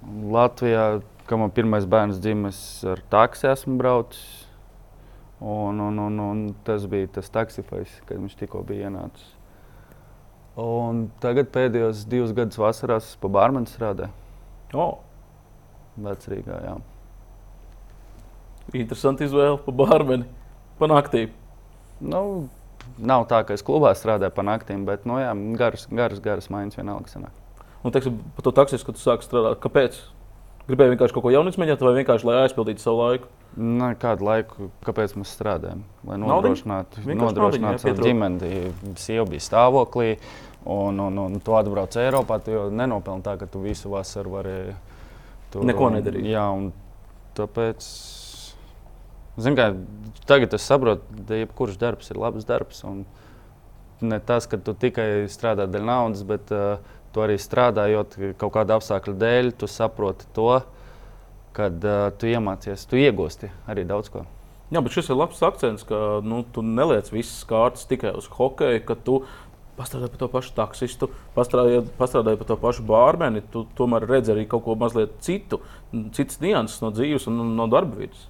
[0.07, 0.87] Latvijā,
[1.27, 4.27] kad man pirmais bērns dzimis, ar taksi esmu braucis.
[5.41, 9.35] Un, un, un, un tas bija tas taksifais, kad viņš tikko bija ienācis.
[10.57, 14.13] Un tagad pēdējos divus gadus vasarās pa bārmanu strādāju.
[14.73, 14.99] Oh.
[16.01, 16.77] Vecrīgā, jā.
[18.77, 20.27] Interesanti izvēle pa bārmeni,
[20.81, 21.27] pa naktī.
[22.01, 22.49] Nu,
[22.99, 25.31] nav tā, ka es klubā strādāju pa naktīm, bet nu, jā,
[25.61, 27.65] garas, garas, garas maiņas vienalga sanāk.
[27.85, 30.01] Un, teiksim, par to taksistu, kad tu sāki strādāt, kāpēc?
[30.67, 33.31] Gribēji vienkārši kaut ko jaunu izmēģināt, vai vienkārši lai aizpildītu savu laiku?
[33.57, 35.85] Nu, kādu laiku, kāpēc mēs strādājam?
[36.05, 38.51] Lai nodrošinātu, nodrošinātu savu ģimeni.
[39.01, 40.17] Sieva bija stāvoklī,
[40.69, 42.41] un, un, un tu atbrauc Eiropā.
[42.45, 44.59] Tu jau nenopelni tā, ka tu visu vasaru vari.
[45.55, 46.29] Tur, Neko nedarīt.
[46.29, 46.69] Jā, un
[47.39, 47.87] tāpēc.
[49.41, 49.71] Zin, kā,
[50.29, 52.85] tagad es saprotu, ka jebkurš darbs ir labs darbs.
[54.05, 56.83] Ne tas, ka tu tikai strādā dēļ naudas, bet uh,
[57.17, 60.51] tu arī strādājot kaut kāda apstākļa dēļ, tu saproti to,
[61.57, 64.27] kad uh, tu iemācies, tu iegūsti arī daudz ko.
[64.75, 68.83] Jā, bet šis ir labs akcents, ka nu, tu neliec visas kārtas tikai uz hokeju,
[68.89, 69.21] ka tu
[69.77, 73.45] pastrādāji par to pašu taksistu, pastrādāji, pastrādāji par to pašu bārmeni.
[73.53, 75.61] Tu tomēr redzi arī kaut ko mazliet citu,
[76.17, 78.27] citas nianses no dzīves un no darba vidas.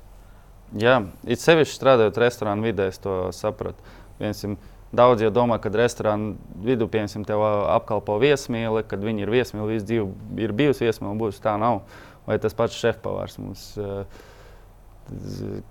[0.77, 3.95] Jā, it sevišķi strādājot restorānu vidē, es to sapratu.
[4.19, 4.59] Piemēram,
[4.97, 9.89] Daudz jau domā, ka restorānu vidū piemēram, tev apkalpo viesmīli, kad viņi ir viesmīli, visu
[9.89, 11.81] dzīvi ir bijusi viesmīli, būs tā nav.
[12.27, 14.23] Vai tas pats šefpavārs mums, eh,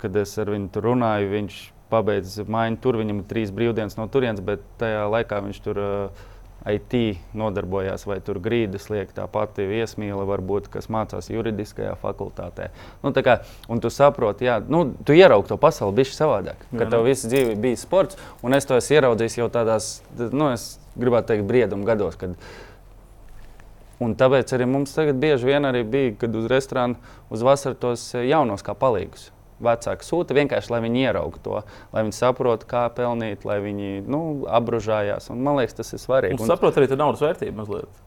[0.01, 1.57] kad es ar viņu tur runāju, viņš
[1.91, 6.23] pabeidz maiņu tur, viņam ir trīs brīvdienas no turienes, bet tajā laikā viņš tur uh,
[6.65, 12.71] IT nodarbojās, vai tur grīdas liek tā pati viesmīle, varbūt, kas mācās juridiskajā fakultātē.
[13.03, 13.37] Nu, kā,
[13.69, 16.65] un tu saproti, jā, nu, tu ieraugi to pasauli bišķi savādāk.
[16.71, 16.91] Jā, Kad nu.
[16.95, 21.33] tev visu dzīvi bija sports, un es to esmu ieraudzījis jau tādās, nu, es gribētu
[21.33, 22.17] teikt, brieduma gados.
[22.17, 22.33] Kad,
[24.03, 26.97] Un tāpēc arī mums tagad bieži vien arī bija, kad uz restorānu
[27.31, 29.29] uz vasaru tos eh, jaunos kā palīgus.
[29.63, 31.61] Vecāki sūta vienkārši, lai viņi ieraudzītu to,
[31.95, 34.19] lai viņi saprotu, kā pelnīt, lai viņi nu,
[34.51, 35.29] apbružājās.
[35.31, 36.35] Un, man liekas, tas ir svarīgi.
[36.43, 38.01] Un saprot arī naudas vērtība mazliet.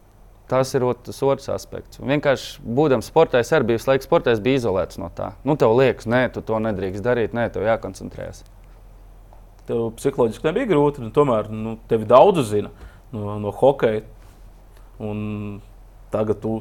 [0.49, 2.01] tas ir ot- tas otrs aspekts.
[2.01, 5.33] Un vienkārši būdams sportā, es arī biju laiku sportā, biju izolēts no tā.
[5.45, 8.45] Nu, tev liekas, nē, tu to nedrīkst darīt, nē, tev jākoncentrējas.
[9.69, 12.71] Tev psiholoģiski nebija grūti, un tomēr nu, tevi daudz zina
[13.13, 14.05] no, no hokeja.
[14.99, 15.61] Un
[16.13, 16.59] tagad tu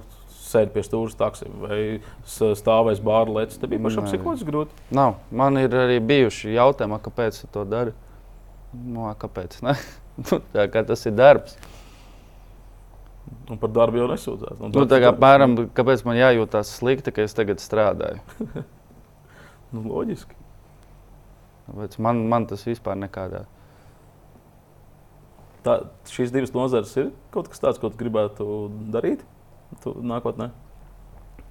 [0.48, 1.80] sēdi pie stūra taksim vai
[2.28, 3.60] stāvēs bāra lēcas.
[3.60, 4.84] Tev bija pašam psiholoģiski grūti.
[4.96, 5.18] Nav.
[5.32, 7.96] Man ir arī bijuši jautājumi, "A, kāpēc tu to dari.
[8.74, 9.62] Nu, kāpēc?
[10.18, 11.52] Nu, tā kā tas ir darbs.
[13.52, 14.58] Un par darbu jau nesūdzās.
[14.58, 18.24] Nu, Nu, tā kā, apmēram, kāpēc man jājūtas slikti, ka es tagad strādāju?
[19.72, 20.34] Nu, loģiski.
[21.68, 23.44] Tāpēc Man, man tas vispār nekādā.
[25.68, 28.48] Tā, šīs divas nozares ir kaut kas tāds, ko tu gribētu
[28.90, 29.26] darīt
[29.84, 30.50] tu, nākotnē.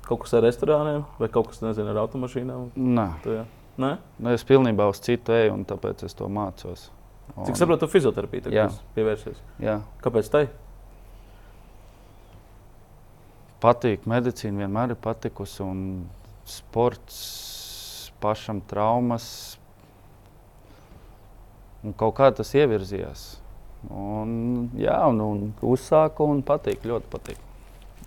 [0.06, 2.68] Kaut kas ar restorāniem vai kaut kas nezinu, ar automašīnām.
[2.76, 3.38] Nē, Tu.
[3.82, 3.96] Nē?
[4.18, 6.86] nu, es pilnībā uz citu eju, un tāpēc es to mācos.
[7.34, 9.42] Un, Cik saprotu, tu fizioterapija tagad pievērsies.
[9.60, 10.46] Jā, Kāpēc tai?
[13.62, 14.04] patīk.
[14.08, 15.80] Medicīna vienmēr ir patikusi, un
[16.46, 17.16] sports,
[18.22, 19.26] pašam traumas.
[21.86, 23.26] Un kaut kā tas ievirzījās.
[23.90, 27.42] Un, jā, un, un uzsāku un patīk, ļoti patīk.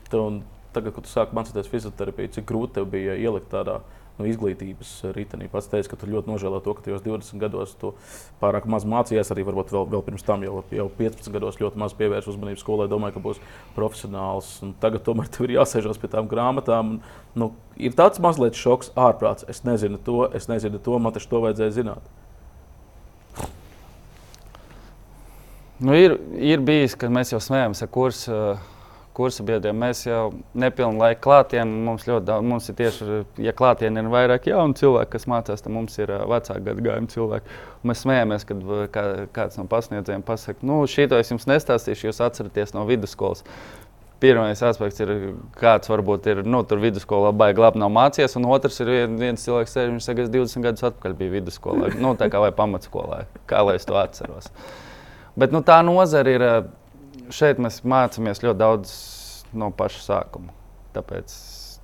[0.09, 0.41] Tev,
[0.73, 3.79] tagad, kad tu sāki mācīties fizioterapiju, cik grūti tev bija ielikt tādā
[4.19, 5.47] nu, izglītības ritenī?
[5.51, 7.93] Pats teici, ka tu ļoti nožēlo to, ka tajos 20 gados tu
[8.41, 9.31] pārāk maz mācījies.
[9.33, 12.89] Arī varbūt vēl, vēl pirms tam, jau, jau 15 gados ļoti maz pievērsi uzmanību skolai.
[12.91, 13.41] Domāju, ka būs
[13.77, 14.51] profesionāls.
[14.65, 16.95] Un tagad tomēr tev ir jāsēžas pie tām grāmatām.
[16.95, 17.03] Un,
[17.37, 19.47] nu, ir tāds mazliet šoks ārprāts.
[19.49, 22.17] Es nezinu to, es nezinu to, man taču to vajadzēja zināt.
[25.79, 28.35] Nu, ir, ir bijis, kad mēs jau smējamies ar kursu,
[29.19, 29.75] kursu biedriem.
[29.83, 31.81] Mēs jau nepilnu laiku klātienē.
[31.89, 35.75] Mums ļoti daudz, mums ir tieši, ja klātienē ir vairāk jaunu cilvēku, kas mācās, tad
[35.75, 37.59] mums ir gadu gājumu cilvēki.
[37.83, 38.63] Un mēs smējamies, kad
[38.95, 39.05] kā,
[39.35, 43.45] kāds no pasniedzējiem pasakā, nu, šito es jums nestāstīšu, jūs atceraties no vidusskolas.
[44.19, 45.13] Pirmais aspekts ir,
[45.55, 49.45] kāds varbūt ir nu, tur vidusskolā, baigi labi nav mācījies, un otrs ir vien- viens
[49.45, 53.21] cilvēks, sēž, viņš saka, es 20 gadus atpakaļ biju vidusskolā, nu, tā kā vai pamatskolā,
[53.47, 54.51] kā lai es to atceros.
[55.39, 56.45] Bet nu, tā nozara ir.
[57.29, 58.93] Šeit mēs mācāmies ļoti daudz
[59.57, 60.53] no paša sākuma.
[60.95, 61.33] Tāpēc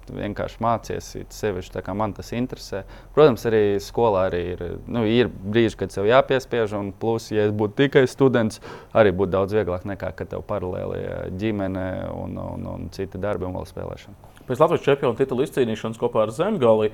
[0.06, 2.84] vienkārši mācīties, it sevišķi tā kā man tas interesē.
[3.16, 6.76] Protams, arī skolā arī ir, nu, ir brīži, kad sev jāpiespiež.
[6.78, 8.62] Un plus, ja es būtu tikai students,
[8.94, 11.02] arī būtu daudz vieglāk nekā, kad tev paralēli
[11.42, 14.34] ģimene un, un, un citi darbi un vēl spēlēšana.
[14.46, 16.92] Pēc Latvijas čempionu titula izcīnīšanas kopā ar Zemgali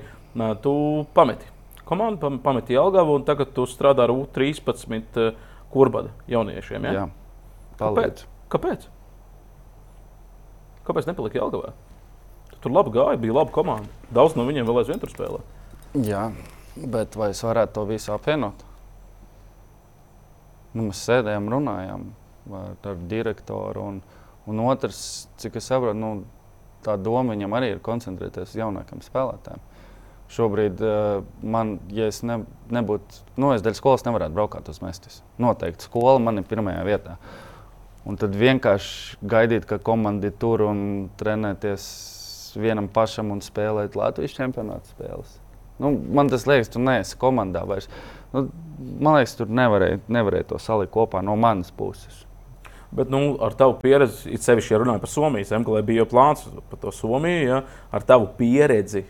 [0.64, 0.74] tu
[1.12, 1.48] pameti.
[1.84, 5.32] Komandu pam- pameti Jelgavu un tagad tu strādā ar U13 eh,
[5.72, 6.86] kurbada jauniešiem.
[6.88, 6.92] Ja?
[6.96, 7.08] Jā,
[7.76, 7.98] palīdz.
[7.98, 8.28] Kāpēc?
[10.86, 11.72] Kāpēc nepalika Jelgavā?
[12.52, 13.88] Tu Tur labi gāja, bija laba komanda.
[14.14, 15.40] Daudz no viņiem vēl aizvien tur spēlē.
[16.06, 16.28] Jā.
[16.76, 18.62] Bet vai es varētu to visu apvienot?
[20.72, 22.06] Nu, mēs sēdējām, runājām
[22.56, 23.88] ar, direktoru.
[23.90, 23.98] Un,
[24.48, 25.02] un otrs,
[25.42, 26.12] cik es saprotu, nu,
[26.86, 29.68] tā doma viņam arī ir koncentrēties uz jaunākiem spēlētājiem.
[30.32, 32.38] Šobrīd uh, man, ja es ne,
[32.72, 35.20] nebūtu, nu, es dēļ skolas nevarētu braukt uz Mestis.
[35.42, 37.18] Noteikti skola man ir pirmajā vietā.
[38.08, 40.82] Un tad vienkārši gaidīt, ka komandi tur un
[41.20, 41.84] trenēties
[42.58, 45.38] vienam pašam un spēlēt Latvijas čempionāta spēles.
[45.82, 47.88] Nu, man tas liekas, tu neesi komandā vairs.
[48.34, 48.48] Nu,
[48.98, 52.24] man liekas, tur nevarēja, nevarēja to salikt kopā no manas puses.
[52.92, 56.44] Bet nu, ar tavu pieredzi, it sevišķi, ja runājam par Somijas MKL, bija jau plāns
[56.68, 57.62] par to Somiju, ja,
[57.94, 59.06] ar tavu pieredzi.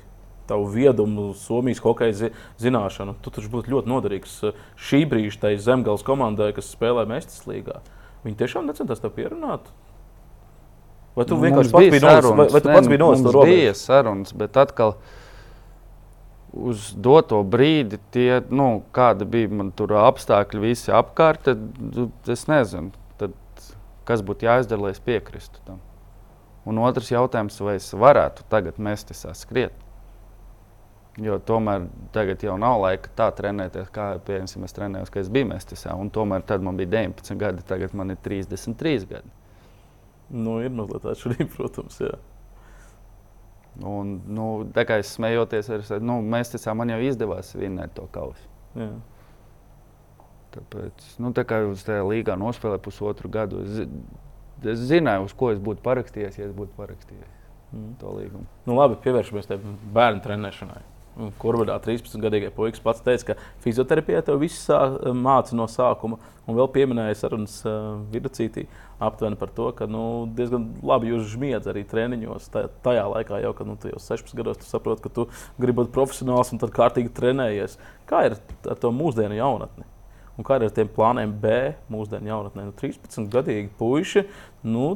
[0.47, 2.31] Tavu viedumu, Somijas hokeja
[2.61, 3.17] zināšanu.
[3.23, 7.81] Tu taču būtu ļoti noderīgs eh, šī brīža tai zemgājas komandai, kas spēlē Mēstis līgā.
[8.23, 9.67] Viņi tiešām necentās tev pierunāt.
[11.17, 12.29] Vai tu vienkārši pats biji nolas?
[12.31, 13.25] Vai, vai tu pats biji nolas?
[13.27, 14.95] Tas bija sarunas, bet atkal
[16.53, 22.45] uz doto brīdi, tie, nu, kāda bija man tur apstākļi, visi apkārt, tad nu, es
[22.49, 23.37] nezinu, tad,
[24.09, 25.81] kas būtu jāizdara, lai es piekristu tam.
[26.69, 29.75] Un otrs jautājums, vai es varētu tagad mesties skriet.
[31.21, 35.59] Jo tomēr tagad jau nav laika tā trenēties, kā piemēram, es trenējos, kad es biju.
[35.93, 39.33] Un tomēr tad man bija 19 gadi, tagad man ir 33 gadi.
[40.33, 41.99] Nu, ir mazliet atšķirība, protams.
[42.01, 42.15] Jā.
[43.89, 48.07] Un, nu, tā kā es smejoties, ar, nu, mēs teicām, man jau izdevās vinnēt to
[48.13, 48.49] kausu.
[48.77, 48.89] Jā.
[50.53, 53.85] Tāpēc, nu, tā kā uz tajā līgā nospēlēju pusotru gadu, es,
[54.69, 57.31] es zināju, uz ko es būtu parakstījies, ja es būtu parakstījies
[57.73, 57.95] mm.
[58.01, 58.49] to līgumu.
[58.69, 59.49] Nu, labi, pievēršamies
[59.97, 60.83] bērnu trenēšanai.
[61.43, 64.71] Kurvadā 13-gadīgais puisis pats teica, ka fizioterapijā tev viss
[65.13, 66.17] māca no sākuma.
[66.49, 68.65] Un vēl pieminēja sarunas uh, viducītī
[69.03, 72.49] aptuveni par to, ka nu, diezgan labi jūs žmiedz arī treniņos.
[72.83, 75.29] Tajā laikā jau, kad nu, jau 16 gados tu saproti, ka tu
[75.61, 77.77] gribi būt profesionāls un tad kārtīgi trenējies.
[78.11, 79.87] Kā ir ar to mūsdienu jaunatni?
[80.41, 81.57] Un kā ir ar tiem plāniem B
[81.93, 82.71] mūsdienu jaunatnē?
[82.71, 84.27] Nu, 13 gadīgi puiši.
[84.65, 84.95] Nu,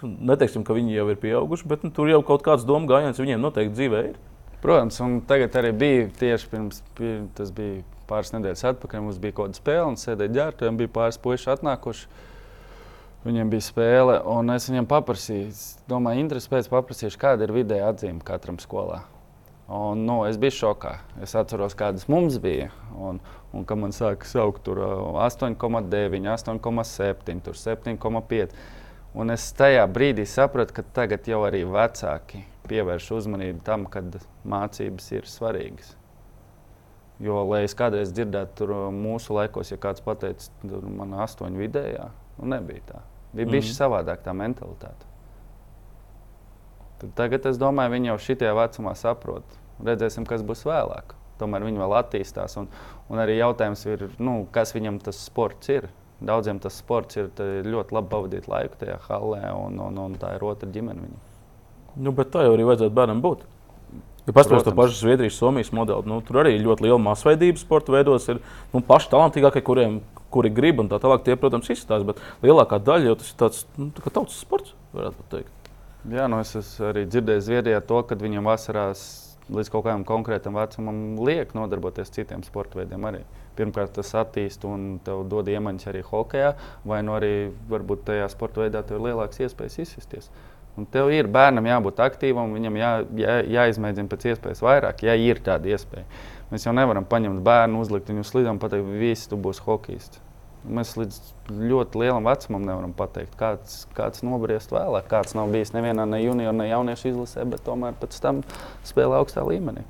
[0.00, 3.42] Neteiksim, ka viņi jau ir pieauguši, bet nu, tur jau kaut kāds domu gājiens viņiem
[3.42, 4.14] noteikti dzīvē ir.
[4.60, 6.82] Protams, un tagad arī bija tieši pirms,
[7.38, 7.80] tas bija
[8.10, 9.04] pāris nedēļas atpakaļ.
[9.06, 12.10] Mums bija kaut kāda spēle, un sēdēja ģērbtuvē, bija pāris puiši atnākuši.
[13.24, 15.52] Viņiem bija spēle, un es viņiem paprasīju,
[15.88, 19.02] domāju, interesi pēc paprasīšu, kāda ir vidēja atzīme katram skolā.
[19.70, 20.96] Un, nu, es biju šokā.
[21.22, 22.72] Es atceros, kādas mums bija.
[22.98, 23.20] Un,
[23.54, 28.56] un kad man sāka saukt, tur 8,9, 8,7, 7,5.
[29.18, 35.10] Un es tajā brīdī sapratu, ka tagad jau arī vecāki pievērš uzmanību tam, kad mācības
[35.16, 35.96] ir svarīgas.
[37.20, 41.60] Jo, lai es kādreiz dzirdētu, tur mūsu laikos, ja kāds pateica, tur man ir astoņi
[41.60, 42.06] vidējā,
[42.38, 43.00] nu nebija tā.
[43.34, 43.54] Bija mm.
[43.54, 45.10] bijis savādāk tā mentalitāte.
[47.00, 49.58] Tad tagad es domāju, viņi jau šitajā vecumā saprot.
[49.84, 51.14] Redzēsim, kas būs vēlāk.
[51.40, 52.58] Tomēr viņi vēl attīstās.
[52.60, 52.68] Un,
[53.08, 55.88] un arī jautājums ir, nu, kas viņam tas sports ir.
[56.20, 57.30] Daudziem tas sports ir
[57.64, 61.06] ļoti labi pavadīt laiku tajā halē, un, un, un tā ir otra ģimene.
[61.06, 61.26] Viņam.
[62.04, 63.46] Nu, bet tā jau arī vajadzētu bērnam būt.
[64.26, 68.28] Ja paskatās to pašu Zviedrijas, Somijas modeli, nu, tur arī ļoti liela masveidība sporta veidos.
[68.30, 68.42] Ir
[68.74, 69.96] nu, paši talantīgākie, kuriem
[70.30, 72.04] kuri grib, un tā tālāk, tie, protams, izskatās.
[72.06, 75.72] Bet lielākā daļa jau tas ir tāds nu, tā tautas sports, varētu teikt.
[76.10, 76.54] Jā, nu es
[76.84, 79.02] arī dzirdēju Zviedrijā to, ka viņam vasarās
[79.50, 83.04] līdz kaut kādam konkrētam vecumam liek nodarboties citiem sporta veidiem.
[83.10, 83.24] Arī.
[83.60, 86.54] Pirmkārt, tas attīstīja un tev dod iemaņas arī hokeja,
[86.88, 87.34] vai nu arī
[87.68, 90.30] varbūt tajā sporta veidā tev ir lielākas iespējas izsisties.
[90.78, 95.42] Un tev ir bērnam jābūt aktīvam, viņam jā, jā, jāizmēģina pēc iespējas vairāk, ja ir
[95.44, 96.06] tāda iespēja.
[96.50, 100.22] Mēs jau nevaram paņemt bērnu, uzlikt viņu slidam un pateikt, ka visi tu būsi hokejists.
[100.60, 101.18] Mēs līdz
[101.56, 105.06] ļoti lielam vecumam nevaram pateikt, kāds, kāds nobriest vēlāk.
[105.08, 108.42] Kāds nav bijis nevienā ne junior, ne jauniešu izlasē, bet tomēr pēc tam
[108.86, 109.86] spēlē augstā līmenī.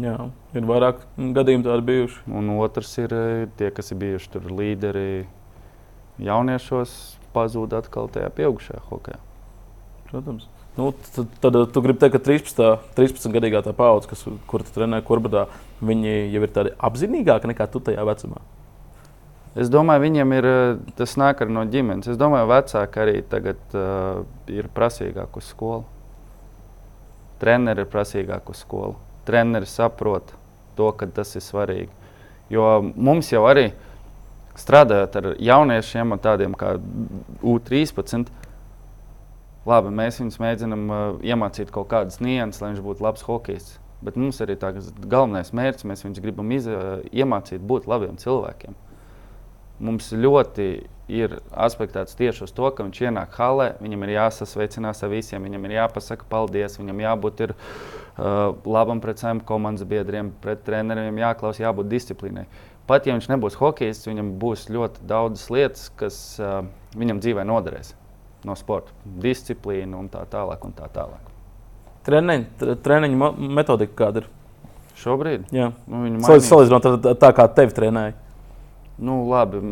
[0.00, 0.14] Jā,
[0.56, 1.02] ir vairāk
[1.36, 2.22] gadījumu tādu bijuši.
[2.32, 5.26] Un otrs ir eh, tie, kas ir bijuši tur līderi
[6.22, 6.94] jauniešos,
[7.34, 9.20] pazūd atkal tajā pieaugušajā hokeja.
[10.08, 10.48] Protams.
[10.78, 14.72] Nu, tad, tad tu gribi teikt, ka 13, 13 gadīgā tā paudze, kas, kur tu
[14.72, 15.44] trenē kurbadā,
[15.84, 18.40] viņi jau ir tādi apzinīgāki nekā tu tajā vecumā.
[19.52, 20.46] Es domāju, viņiem ir
[20.96, 22.08] tas nāk no ģimenes.
[22.08, 25.84] Es domāju, vecāki arī tagad uh, ir prasīgāki uz skolu.
[27.42, 28.96] Treneri ir prasīgāki uz skolu.
[29.26, 30.34] Treneri saprot
[30.76, 31.90] to, ka tas ir svarīgi.
[32.52, 33.70] Jo mums jau arī
[34.58, 36.74] strādājot ar jauniešiem, tādiem kā
[37.40, 38.28] U13,
[39.68, 43.76] labi, mēs viņus mēģinām uh, iemācīt kaut kādas nianses, lai viņš būtu labs hokejs.
[44.02, 48.76] Bet mums arī tā galvenais mērķis, mēs viņus gribam iz, uh, iemācīt būt labiem cilvēkiem.
[49.82, 50.66] Mums ļoti
[51.12, 55.66] ir aspektēts tieši uz to, ka viņš ienāk halē, viņam ir jāsasveicinās ar visiem, viņam
[55.66, 61.62] ir jāpasaka paldies, viņam jābūt ir, uh, labam pret saviem komandas biedriem, pret treneriem, jāklausās,
[61.62, 62.46] jābūt disciplīnai.
[62.86, 66.64] Pat ja viņš nebūs hokejists, viņam būs ļoti daudz lietas, kas uh,
[66.98, 67.94] viņam dzīvē noderēs
[68.44, 68.92] no sporta.
[69.22, 70.64] Disciplīna un tā tālāk.
[70.66, 71.30] Un tā tālāk.
[72.02, 74.30] Treniņa, treniņa metodika kāda ir?
[74.98, 75.46] Šobrīd?
[75.54, 78.16] Jā, nu, salīdzinot ar tā, kā tevi trenēja.
[79.02, 79.62] Nu, labi,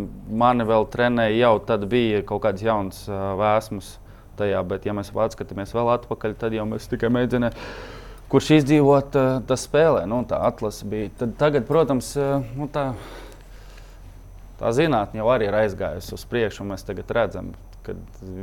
[0.40, 3.98] mani vēl trenēja, jau tad bija kaut kādas jaunas uh, vēsmas
[4.38, 7.99] tajā, bet, ja mēs atskatāmies vēl atpakaļ, tad jau mēs tikai mēģinājām
[8.30, 9.16] kurš izdzīvot,
[9.48, 10.04] tas spēlē.
[10.10, 11.10] Nu, tā atlase bija.
[11.22, 12.12] Tad, tagad, protams,
[12.56, 12.90] nu, tā,
[14.60, 16.66] tā zinātnē jau arī ir aizgājusi uz priekšu.
[16.68, 17.52] Mēs redzam,
[17.86, 17.96] ka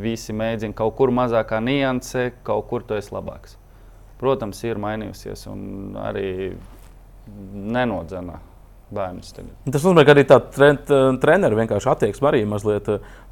[0.04, 3.56] visi mēģina kaut kur mazākā nianse, kaut kur to es labāks.
[4.18, 6.30] Protams, ir mainījusies un arī
[7.54, 8.40] nenodzena
[8.92, 9.34] bērnus.
[9.36, 9.52] Tagad.
[9.68, 10.80] Tas nozīmē, ka arī tā tren,
[11.22, 12.88] treneru vienkārši attieksme arī mazliet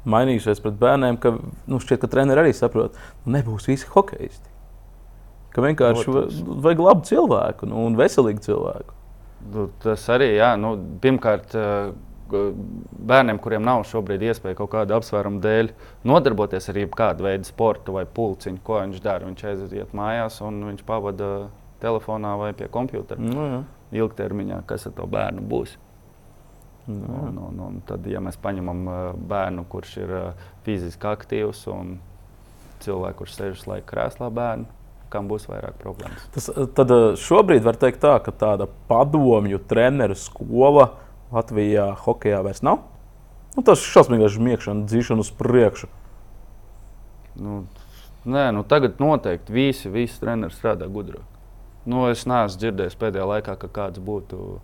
[0.08, 1.18] mainījusies pret bērniem.
[1.20, 1.34] Ka,
[1.66, 4.55] nu, šķiet, ka treneri arī saprot, ka nu, nebūs visi hokeisti
[5.56, 6.42] ka vienkārši Protams.
[6.66, 8.96] vajag labu cilvēku nu, un veselīgu cilvēku.
[9.54, 11.54] Nu, tas arī, jā, nu, pirmkārt,
[12.26, 15.70] bērniem, kuriem nav šobrīd iespēja kaut kāda apsvēruma dēļ
[16.08, 19.28] nodarboties ar kādu veidu sportu vai pulciņu, ko viņš dara.
[19.28, 21.48] Viņš aiziet mājās un viņš pavada
[21.82, 23.22] telefonā vai pie kompjutera.
[23.22, 23.62] Nu, jā.
[24.02, 25.76] Ilgtermiņā, kas ar to bērnu būs.
[26.86, 28.82] Nu, un, un, un tad, ja mēs paņemam
[29.30, 30.12] bērnu, kurš ir
[30.66, 31.96] fiziski aktīvs un
[32.82, 34.66] cilvēku, kurš sēž uz laika krēslā, bērnu,
[35.12, 36.26] kam būs vairāk problēmas.
[36.34, 40.90] Tas, eh, tad eh, šobrīd var teikt, tā, ka tāda padomju treneru skola
[41.34, 42.84] Latvijā hokeja vairs nav.
[43.56, 45.88] Nu, tas ir šausmīgais žmiegšana, dzīšana uz priekšu.
[47.40, 47.62] Nu,
[48.28, 51.24] nē, nu tagad noteikti visi, visi treneri strādā gudrāk.
[51.86, 54.58] Nu, es neesmu dzirdējis pēdējā laikā, ka kāds būtu.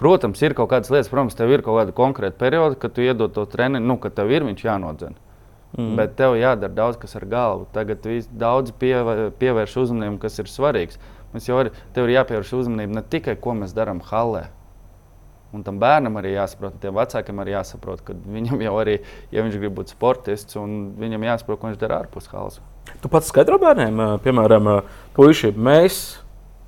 [0.00, 3.34] Protams, ir kaut kādas lietas, protams, tev ir kaut kāda konkrēta perioda, kad tu iedod
[3.36, 5.29] to treniņu, nu, kad tev ir viņš jānodzena.
[5.76, 5.94] Mm.
[5.98, 7.68] Bet tev jādara daudz kas ar galvu.
[7.74, 10.98] Tagad daudz pievērš uzmanību, kas ir svarīgs.
[11.30, 14.48] Mums jau ir, ir jāpievērš uzmanība ne tikai, ko mēs darām halē.
[15.54, 19.00] Un tam bērnam arī jāsaprot, tiem vecākiem arī jāsaprot, ka viņam jau arī,
[19.34, 22.60] ja viņš grib būt sportists, viņam jāsaprot, ko viņš dara ārpus halas.
[23.02, 24.70] Tu pats skaidro bērniem, piemēram,
[25.16, 26.20] puiši, mēs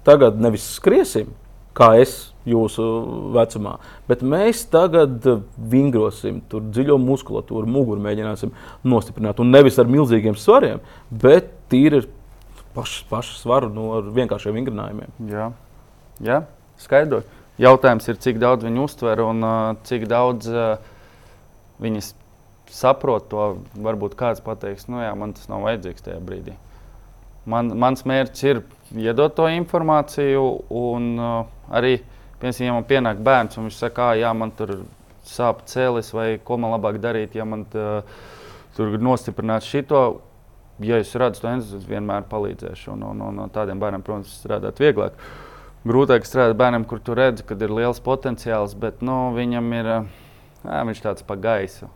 [0.06, 1.30] tagad nevis skriesim,
[1.78, 2.86] kā es jūsu
[3.34, 3.76] vecumā.
[4.08, 5.26] Bet mēs tagad
[5.56, 8.54] vingrosim tur dziļo muskulatūru, muguru mēģināsim
[8.88, 9.42] nostiprināt.
[9.42, 12.10] Un nevis ar milzīgiem svariem, bet tīri ar
[12.74, 15.14] pašu, pašu svaru no vienkāršiem vingrinājumiem.
[15.30, 15.52] Jā,
[16.22, 16.42] Jā
[16.82, 17.28] skaidrs.
[17.60, 19.54] Jautājums ir, cik daudz viņi uztver un uh,
[19.86, 20.80] cik daudz uh,
[21.82, 22.00] viņi
[22.72, 23.48] saprot to.
[23.84, 26.56] Varbūt kāds pateiks, nu jā, man tas nav vajadzīgs tajā brīdī.
[27.44, 28.62] Man, mans mērķis ir
[28.96, 30.46] iedot to informāciju
[30.78, 31.36] un uh,
[31.74, 31.98] arī
[32.42, 34.74] Piemēram, ja man pienāk bērns un viņš saka, jā, man tur
[35.26, 38.02] sāp cēlis, vai ko man labāk darīt, ja man tā,
[38.76, 40.02] tur nostiprināt šito.
[40.82, 42.96] Ja es redzu to entuziasmu, vienmēr palīdzēšu.
[42.96, 45.14] Un, un, un tādiem bērniem, protams, strādāt vieglāk.
[45.86, 50.82] Grūtāk strādāt bērnam, kur tu redzi, ka ir liels potenciāls, bet nu, viņam ir jā,
[50.88, 51.90] viņš tāds pa gaisu.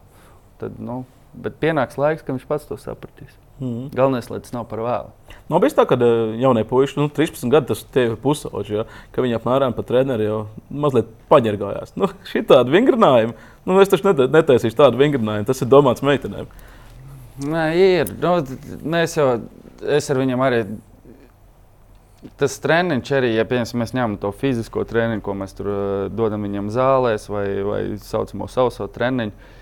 [0.61, 1.03] Tad, nu,
[1.35, 3.35] bet pienāks laiks, kad viņš pats to sapratīs.
[3.59, 3.89] Mm.
[3.97, 5.26] Galvenais, lai tas nav par vēlu.
[5.47, 8.85] Nav bijis tā, ka eh, jaunie puiši, nu, 13 gadi, tas ir pusauģis, ja,
[9.15, 10.41] ka viņi apmēram pat treneri jau
[10.71, 11.95] mazliet paņērgājās.
[12.01, 13.37] Nu, Šī tāda vingrinājuma,
[13.69, 16.51] nu, es taču netaisīšu tādu vingrinājumu, tas ir domāts meitenēm.
[17.47, 18.11] Nē, ir.
[18.19, 18.41] Nu,
[18.89, 19.29] mēs jau,
[19.85, 20.61] es ar viņiem arī.
[22.41, 26.43] Tas treniņš arī, ja piemēram, mēs ņemam to fizisko treniņu, ko mēs tur uh, dodam
[26.43, 29.53] viņam zālēs, vai, vai saucamo sauso treniņu,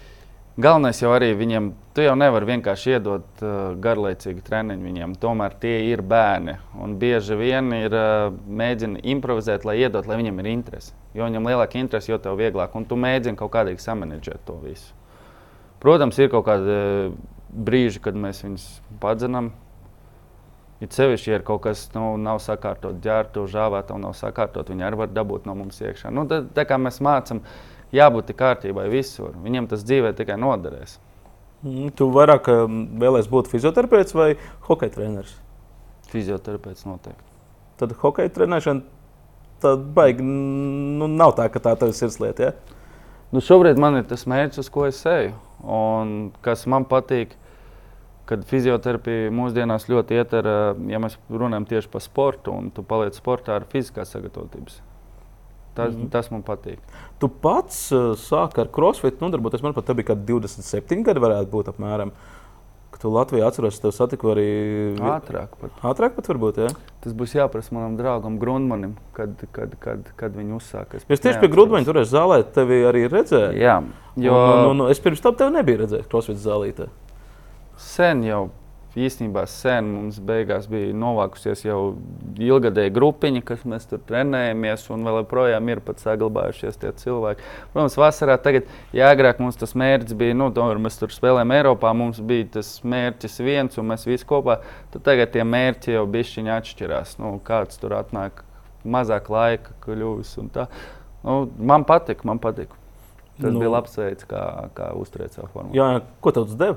[0.54, 5.16] Galvenais jau arī viņiem, tu jau nevari vienkārši iedot uh, garlaicīgu treniņu viņiem.
[5.18, 6.54] Tomēr tie ir bērni.
[6.78, 10.94] Un bieži vien ir uh, mēģina improvizēt, lai iedot, lai viņiem ir interese.
[11.18, 12.76] Jo viņam lielāka interese, jo tev vieglāk.
[12.78, 14.94] Un tu mēģini kaut kādīgi samanģēt to visu.
[15.82, 17.18] Protams, ir kaut kādi uh,
[17.50, 18.70] brīži, kad mēs viņus
[19.02, 19.50] padzenam.
[20.82, 25.02] It sevišķi, ja ir kaut kas nu, nav sakārtot, ģērbtu, žāvētu, nav sakārtot, viņi arī
[25.02, 26.14] var dabūt no mums iekšā.
[26.14, 27.42] Nu, tā, tā kā mēs mācām
[27.94, 29.34] jābūt kārtībai visur.
[29.44, 30.98] Viņam tas dzīvē tikai noderēs.
[31.64, 34.34] Mm, tu vairāk um, vēlēsies būt fizioterapeits vai
[34.66, 35.32] hokeja treneris?
[36.12, 37.30] Fizioterapeits noteikti.
[37.80, 38.84] Tad hokeja trenēšana
[39.64, 42.50] tāda baigi nu, nav tā, ka tā ir sirdslieta.
[42.50, 42.78] Ja?
[43.32, 45.32] Nu, šobrīd man ir tas mērķis, uz ko es eju.
[45.64, 46.14] Un
[46.44, 47.32] kas man patīk,
[48.28, 50.50] kad fizioterapija mūsdienās ļoti iet ar,
[50.92, 54.82] ja mēs runājam tieši par sportu, un tu paliec sportā ar fiziskās sagatavotības
[55.74, 56.78] Tas, mm tas man patīk.
[57.18, 59.64] Tu pats uh, sāki ar crossfit nodarboties.
[59.64, 62.14] Man pat bija 27 gadi, varētu būt apmēram.
[63.04, 64.44] Tu Latvijā atceros, tev satiku arī
[64.96, 65.58] ātrāk.
[65.60, 65.80] Pat.
[65.90, 66.70] Ātrāk pat varbūt, jā.
[67.04, 70.96] Tas būs jāprasa manam draugam Grundmanim, kad, kad, kad, kad viņi uzsāka.
[70.96, 73.60] Es, es tieši pie Grundmaņa tur zālē tevi arī redzēju.
[73.60, 73.74] Jā,
[74.24, 76.88] jo un, un, un es pirms tam tevi nebiju redzējis crossfit zālītē.
[77.90, 78.46] Sen jau
[78.98, 81.78] īstenībā sen mums beigās bija novākusies jau
[82.40, 87.44] ilgadēja grupiņa, kas mēs tur trenējamies, un vēl joprojām ir pat saglabājušies tie cilvēki.
[87.72, 91.94] Protams, vasarā tagad, ja agrāk mums tas mērķis bija, nu, tomēr mēs tur spēlējām Eiropā,
[91.96, 94.60] mums bija tas mērķis viens, un mēs visi kopā,
[94.94, 97.18] tad tagad tie mērķi jau bišķiņi atšķirās.
[97.22, 98.44] Nu, kāds tur atnāk,
[98.84, 100.68] mazāk laika kļūst un tā.
[101.24, 102.78] Nu, man patika, man patika.
[103.34, 104.42] Tas nu, bija labs veids, kā,
[104.76, 105.74] kā uzturēt savu formu.
[105.74, 106.76] Jā, ko tev tas deva?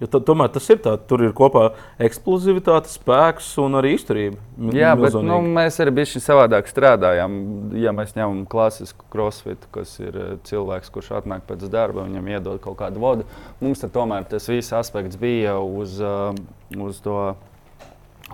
[0.00, 1.66] Jo tad, tomēr tas ir tā, tur ir kopā
[2.00, 4.38] eksplozivitāte, spēks un arī izturība.
[4.72, 7.34] Jā, bet nu, mēs arī bijām savādāk strādājām.
[7.76, 12.62] Ja mēs ņemam klasisku crossfit, kas ir eh, cilvēks, kurš atnāk pēc darba, viņam iedod
[12.64, 13.28] kaut kādu vodu,
[13.60, 17.20] mums tomēr tas viss aspekts bija uz, eh, uz to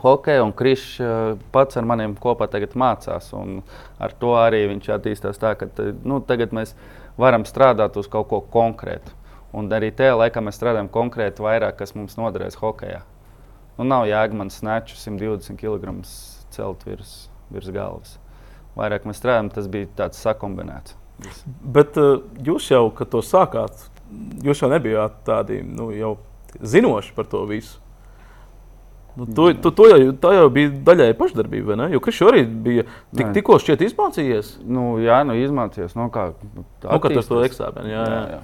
[0.05, 1.19] hokeju, un Krišs eh,
[1.51, 2.47] pats ar maniem kopā
[2.79, 3.35] mācās.
[3.99, 5.67] Ar to arī viņš attīstās tā, ka
[6.05, 6.77] nu, tagad mēs
[7.19, 9.26] varam strādāt uz kaut ko konkrētu.
[9.57, 13.01] Un arī tajā laikā mēs strādājam konkrēti vairāk, kas mums noderēs hokeja.
[13.79, 15.95] Nu, nav jēga man snatču 120 kg
[16.53, 17.15] celt virs,
[17.53, 18.17] virs galvas.
[18.77, 20.97] Vairāk mēs strādājam, tas bija tāds sakombinēts.
[21.65, 23.87] Bet uh, jūs jau, kad to sākāt,
[24.45, 26.19] jūs jau nebijāt tādi nu, jau
[26.61, 27.81] zinoši par to visu.
[29.17, 31.87] Nu, to, to, to jau, tā jau bija daļai pašdarbība, vai ne?
[31.95, 32.85] Jo Krišs arī bija
[33.17, 34.51] tik, tikko šķiet izmācījies.
[34.69, 35.97] Nu, jā, nu, izmācījies.
[35.97, 38.21] Nu, kā, nu, kā tas to eksāmenu, jā, jā.
[38.21, 38.37] jā.
[38.37, 38.43] jā.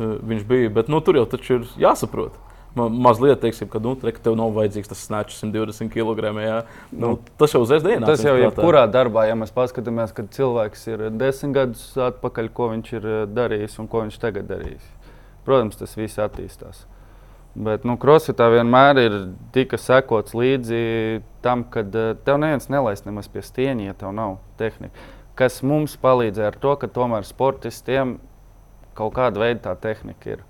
[0.00, 0.70] Eh, viņš bija.
[0.72, 2.38] Bet nu, tur jau ir jāsaprot.
[2.70, 6.30] Mazliet, teiksim, ka, nu, te, ka tev nav vajadzīgs tas snatch 120 kg.
[6.94, 8.06] Nu, tas jau uzreiz dienā.
[8.06, 12.70] Tas jau ir jebkurā darbā, ja mēs paskatāmies, kad cilvēks ir desmit gadus atpakaļ, ko
[12.76, 14.86] viņš ir eh, darījis un ko viņš tagad darīs.
[15.44, 16.86] Protams, tas viss attīstās.
[17.58, 19.14] Bet nu, krosfitā vienmēr ir
[19.52, 20.80] tika sekots līdzi
[21.42, 24.94] tam, ka eh, tev neviens nelaist nemaz pie stieņa, ja tev nav tehnika.
[25.36, 28.20] Kas mums palīdzēja ar to, ka tomēr sportistiem
[29.00, 30.44] kaut kāda veida tā tehnika ir.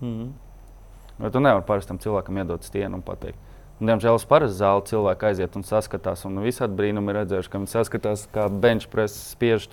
[0.00, 0.32] Mm -hmm.
[1.18, 3.38] Nu, tu nevari parastam cilvēkam iedot stienu un pateikt.
[3.80, 6.24] Un, diemžēl uz parasta zāli cilvēki aiziet un saskatās.
[6.28, 9.66] Un visādi brīnumi ir redzējuši, ka viņi saskatās, kā bench press spiež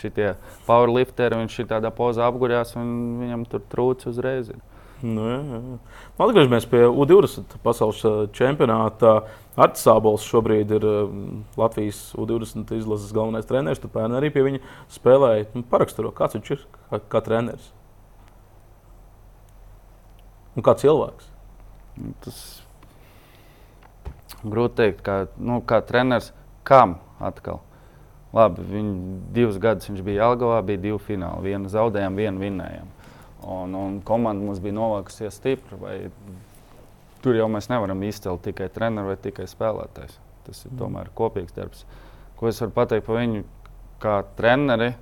[0.00, 0.34] šitie
[0.66, 1.36] powerlifteri.
[1.36, 4.48] Viņš ir tādā pozā apguļās un viņam tur trūcis uzreiz.
[4.48, 4.56] Ir.
[5.04, 5.78] Nu, jā, jā.
[6.24, 8.00] Atgriežamies pie U20 pasaules
[8.36, 9.18] čempionāta.
[9.56, 10.86] Arts Sābols šobrīd ir
[11.60, 13.80] Latvijas U20 izlases galvenais treneris.
[13.82, 14.62] Tu pērn arī pie viņa
[14.96, 15.50] spēlēji.
[15.56, 17.72] Nu, paraksturo, kāds viņš ir kā, kā treneris.
[20.56, 21.28] Un kā cilvēks?
[22.00, 22.40] Nu, tas
[24.44, 26.32] grūti pateikt, kā, nu, kā treneris,
[26.66, 27.60] kam atkal.
[28.36, 28.88] Labi, viņ,
[29.32, 31.52] divus gadus viņš bija Algavā, bija divi fināli.
[31.52, 32.90] Vienu zaudējām, vienu vinnējām.
[33.44, 35.78] Un, un komanda mums bija novākusies stipri.
[35.80, 35.96] Vai,
[37.24, 40.16] tur jau mēs nevaram izcelt tikai treneru vai tikai spēlētājs.
[40.46, 40.78] Tas ir mm.
[40.80, 41.84] tomēr kopīgs darbs.
[42.38, 43.44] Ko es varu pateikt par viņu
[44.02, 44.92] kā treneri?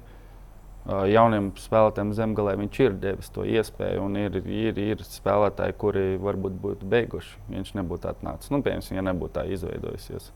[0.84, 6.58] Jauniem spēlētājiem zemgālē viņš ir devis to iespēju, un ir, ir, ir spēlētāji, kuri varbūt
[6.60, 8.52] būtu beiguši, viņš nebūtu atnācis.
[8.52, 10.28] Nu, piemēram, ja nebūtu tā izveidojusies.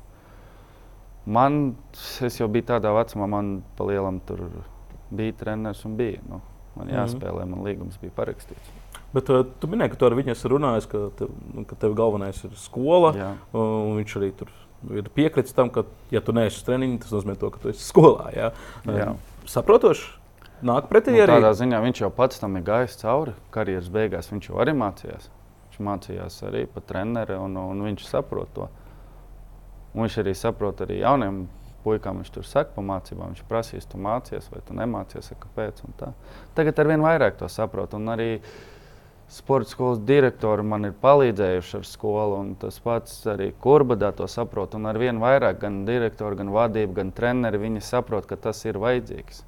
[1.29, 1.75] Man,
[2.25, 4.47] es jau biju tādā vecumā, man palielam tur
[5.13, 6.23] bija treneris un bija.
[6.31, 6.41] Nu,
[6.79, 6.95] Man mhm.
[6.95, 8.77] jāspēlē, man līgums bija parakstīts.
[9.15, 11.95] Bet uh, tu minēji, ka tu ar viņu esi runājis, ka, tev, nu, ka tev
[11.99, 13.13] galvenais ir skola.
[13.17, 13.31] Jā.
[13.57, 14.53] Un viņš arī tur
[14.95, 17.83] ir piekritis tam, ka, ja tu neesi uz treniņu, tas nozīmē, to, ka tu esi
[17.83, 18.29] skolā.
[18.37, 18.53] Jā.
[18.87, 19.09] Jā.
[19.49, 20.11] Saprotoši,
[20.69, 21.39] nāk pretī nu, arī.
[21.39, 24.31] Tādā ziņā viņš jau pats tam ir gājis cauri karjeras beigās.
[24.33, 25.31] Viņš jau arī mācījās.
[25.69, 28.69] Viņš mācījās arī par treneri, un, un viņš saprot to.
[29.95, 31.47] Un viņš arī saprot arī jauniem
[31.89, 33.35] puikām viņš tur saka pa mācībām.
[33.35, 35.83] Viņš prasīs, tu mācies vai tu nemācies, kāpēc.
[36.57, 37.97] Tagad ar vien vairāk to saprot.
[37.99, 38.31] Un arī
[39.33, 42.41] sporta skolas direktori man ir palīdzējuši ar skolu.
[42.63, 44.77] Tas pats arī Kurbadā to saprot.
[44.79, 48.81] Un ar vien vairāk gan direktori, gan vadība, gan treneri viņi saprot, ka tas ir
[48.83, 49.45] vajadzīgs.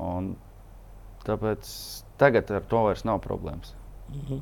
[0.00, 0.34] Un
[1.26, 1.68] tāpēc
[2.20, 3.74] tagad ar to vairs nav problēmas.
[4.10, 4.40] Mm -hmm.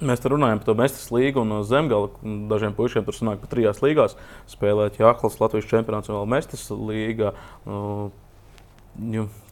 [0.00, 2.12] Mēs te runājam par to Mēnesis līgu un zemgālu.
[2.50, 4.14] Dažiem puišiem tur sanāk pa trijās līgās
[4.50, 5.00] spēlēt.
[5.00, 7.32] Jāklis, Latvijas čempionāts un vēl Mēnesis līga.
[7.66, 8.06] Uh,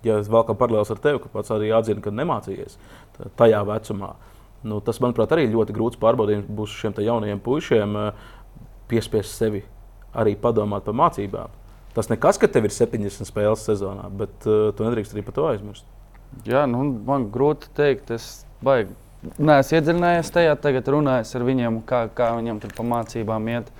[0.06, 2.78] ja es vēl kā paralēlis ar tevi, ka pats arī atzina, ka nemācījies
[3.40, 4.14] tajā vecumā.
[4.64, 8.24] Nu, tas, manuprāt, arī ļoti grūts pārbaudījums būs šiem jaunajiem puišiem uh,
[8.88, 9.64] piespiest sevi
[10.14, 11.52] arī padomāt par mācībām.
[11.94, 15.48] Tas nekas, ka tev ir 70 spēles sezonā, bet uh, tu nedrīkst arī par to
[15.50, 15.90] aizmirst.
[16.48, 18.96] Jā, nu, man grūti pateikt, es baigi
[19.38, 23.70] Nē, es iedziļinājos tajā, tagad runāju ar viņiem, kā, kā viņiem tur pa mācībām iet.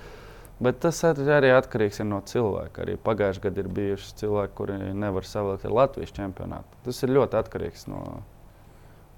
[0.55, 2.85] Bet tas arī atkarīgs no cilvēka.
[2.85, 6.79] Arī pagājušajā gadā ir bijuši cilvēki, kuri nevar savilkt ar Latvijas čempionātu.
[6.85, 8.01] Tas ir ļoti atkarīgs no,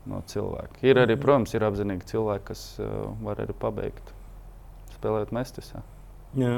[0.10, 0.82] no cilvēka.
[0.82, 1.24] Ir arī, mhm.
[1.24, 4.14] protams, ir apzinīgi cilvēki, kas uh, var arī pabeigt
[4.98, 5.84] spēlēt mestisā.
[6.38, 6.58] Jā,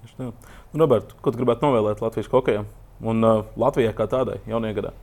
[0.00, 0.30] tieši tā.
[0.72, 2.66] Nu, Robert, ko tu gribētu novēlēt Latvijas hokejam
[2.98, 4.96] un uh, Latvijai kā tādai jaunajā gadā?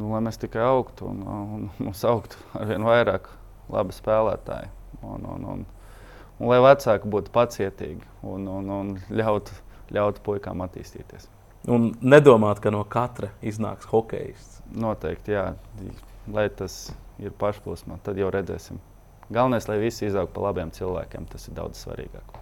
[0.00, 3.28] Nu, lai mēs tikai augtu un, un mums augtu ar vien vairāk
[3.70, 4.72] labi spēlētāji.
[5.06, 5.66] Un, un, un,
[6.40, 9.54] un lai vecāki būtu pacietīgi un, un, un ļautu
[9.94, 11.28] ļaut puikām attīstīties.
[11.70, 14.60] Un nedomāt, ka no katra iznāks hokejists.
[14.70, 15.50] Noteikti, jā.
[16.30, 16.76] Lai tas
[17.20, 18.78] ir pašplūsmā, tad jau redzēsim.
[19.30, 22.38] Galvenais, lai visi izaugtu pa labiem cilvēkiem, tas ir daudz svarīgāk.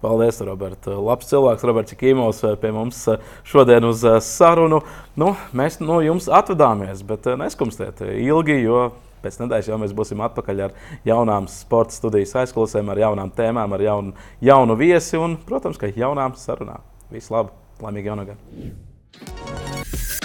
[0.00, 0.86] Paldies, Robert.
[0.88, 3.02] Labs cilvēks, Roberts Kīmos, pie mums
[3.44, 4.80] šodien uz sarunu.
[5.20, 8.86] Nu, mēs no jums atvadāmies, bet neskumstiet ilgi, jo
[9.20, 13.84] pēc nedēļas jau mēs būsim atpakaļ ar jaunām sporta studijas aizklausēm, ar jaunām tēmām, ar
[13.84, 16.80] jaunu, jaunu viesi un, protams, ka jaunām sarunām.
[17.12, 17.52] Visu labu!
[17.84, 20.19] Laimīgi jaunā gada!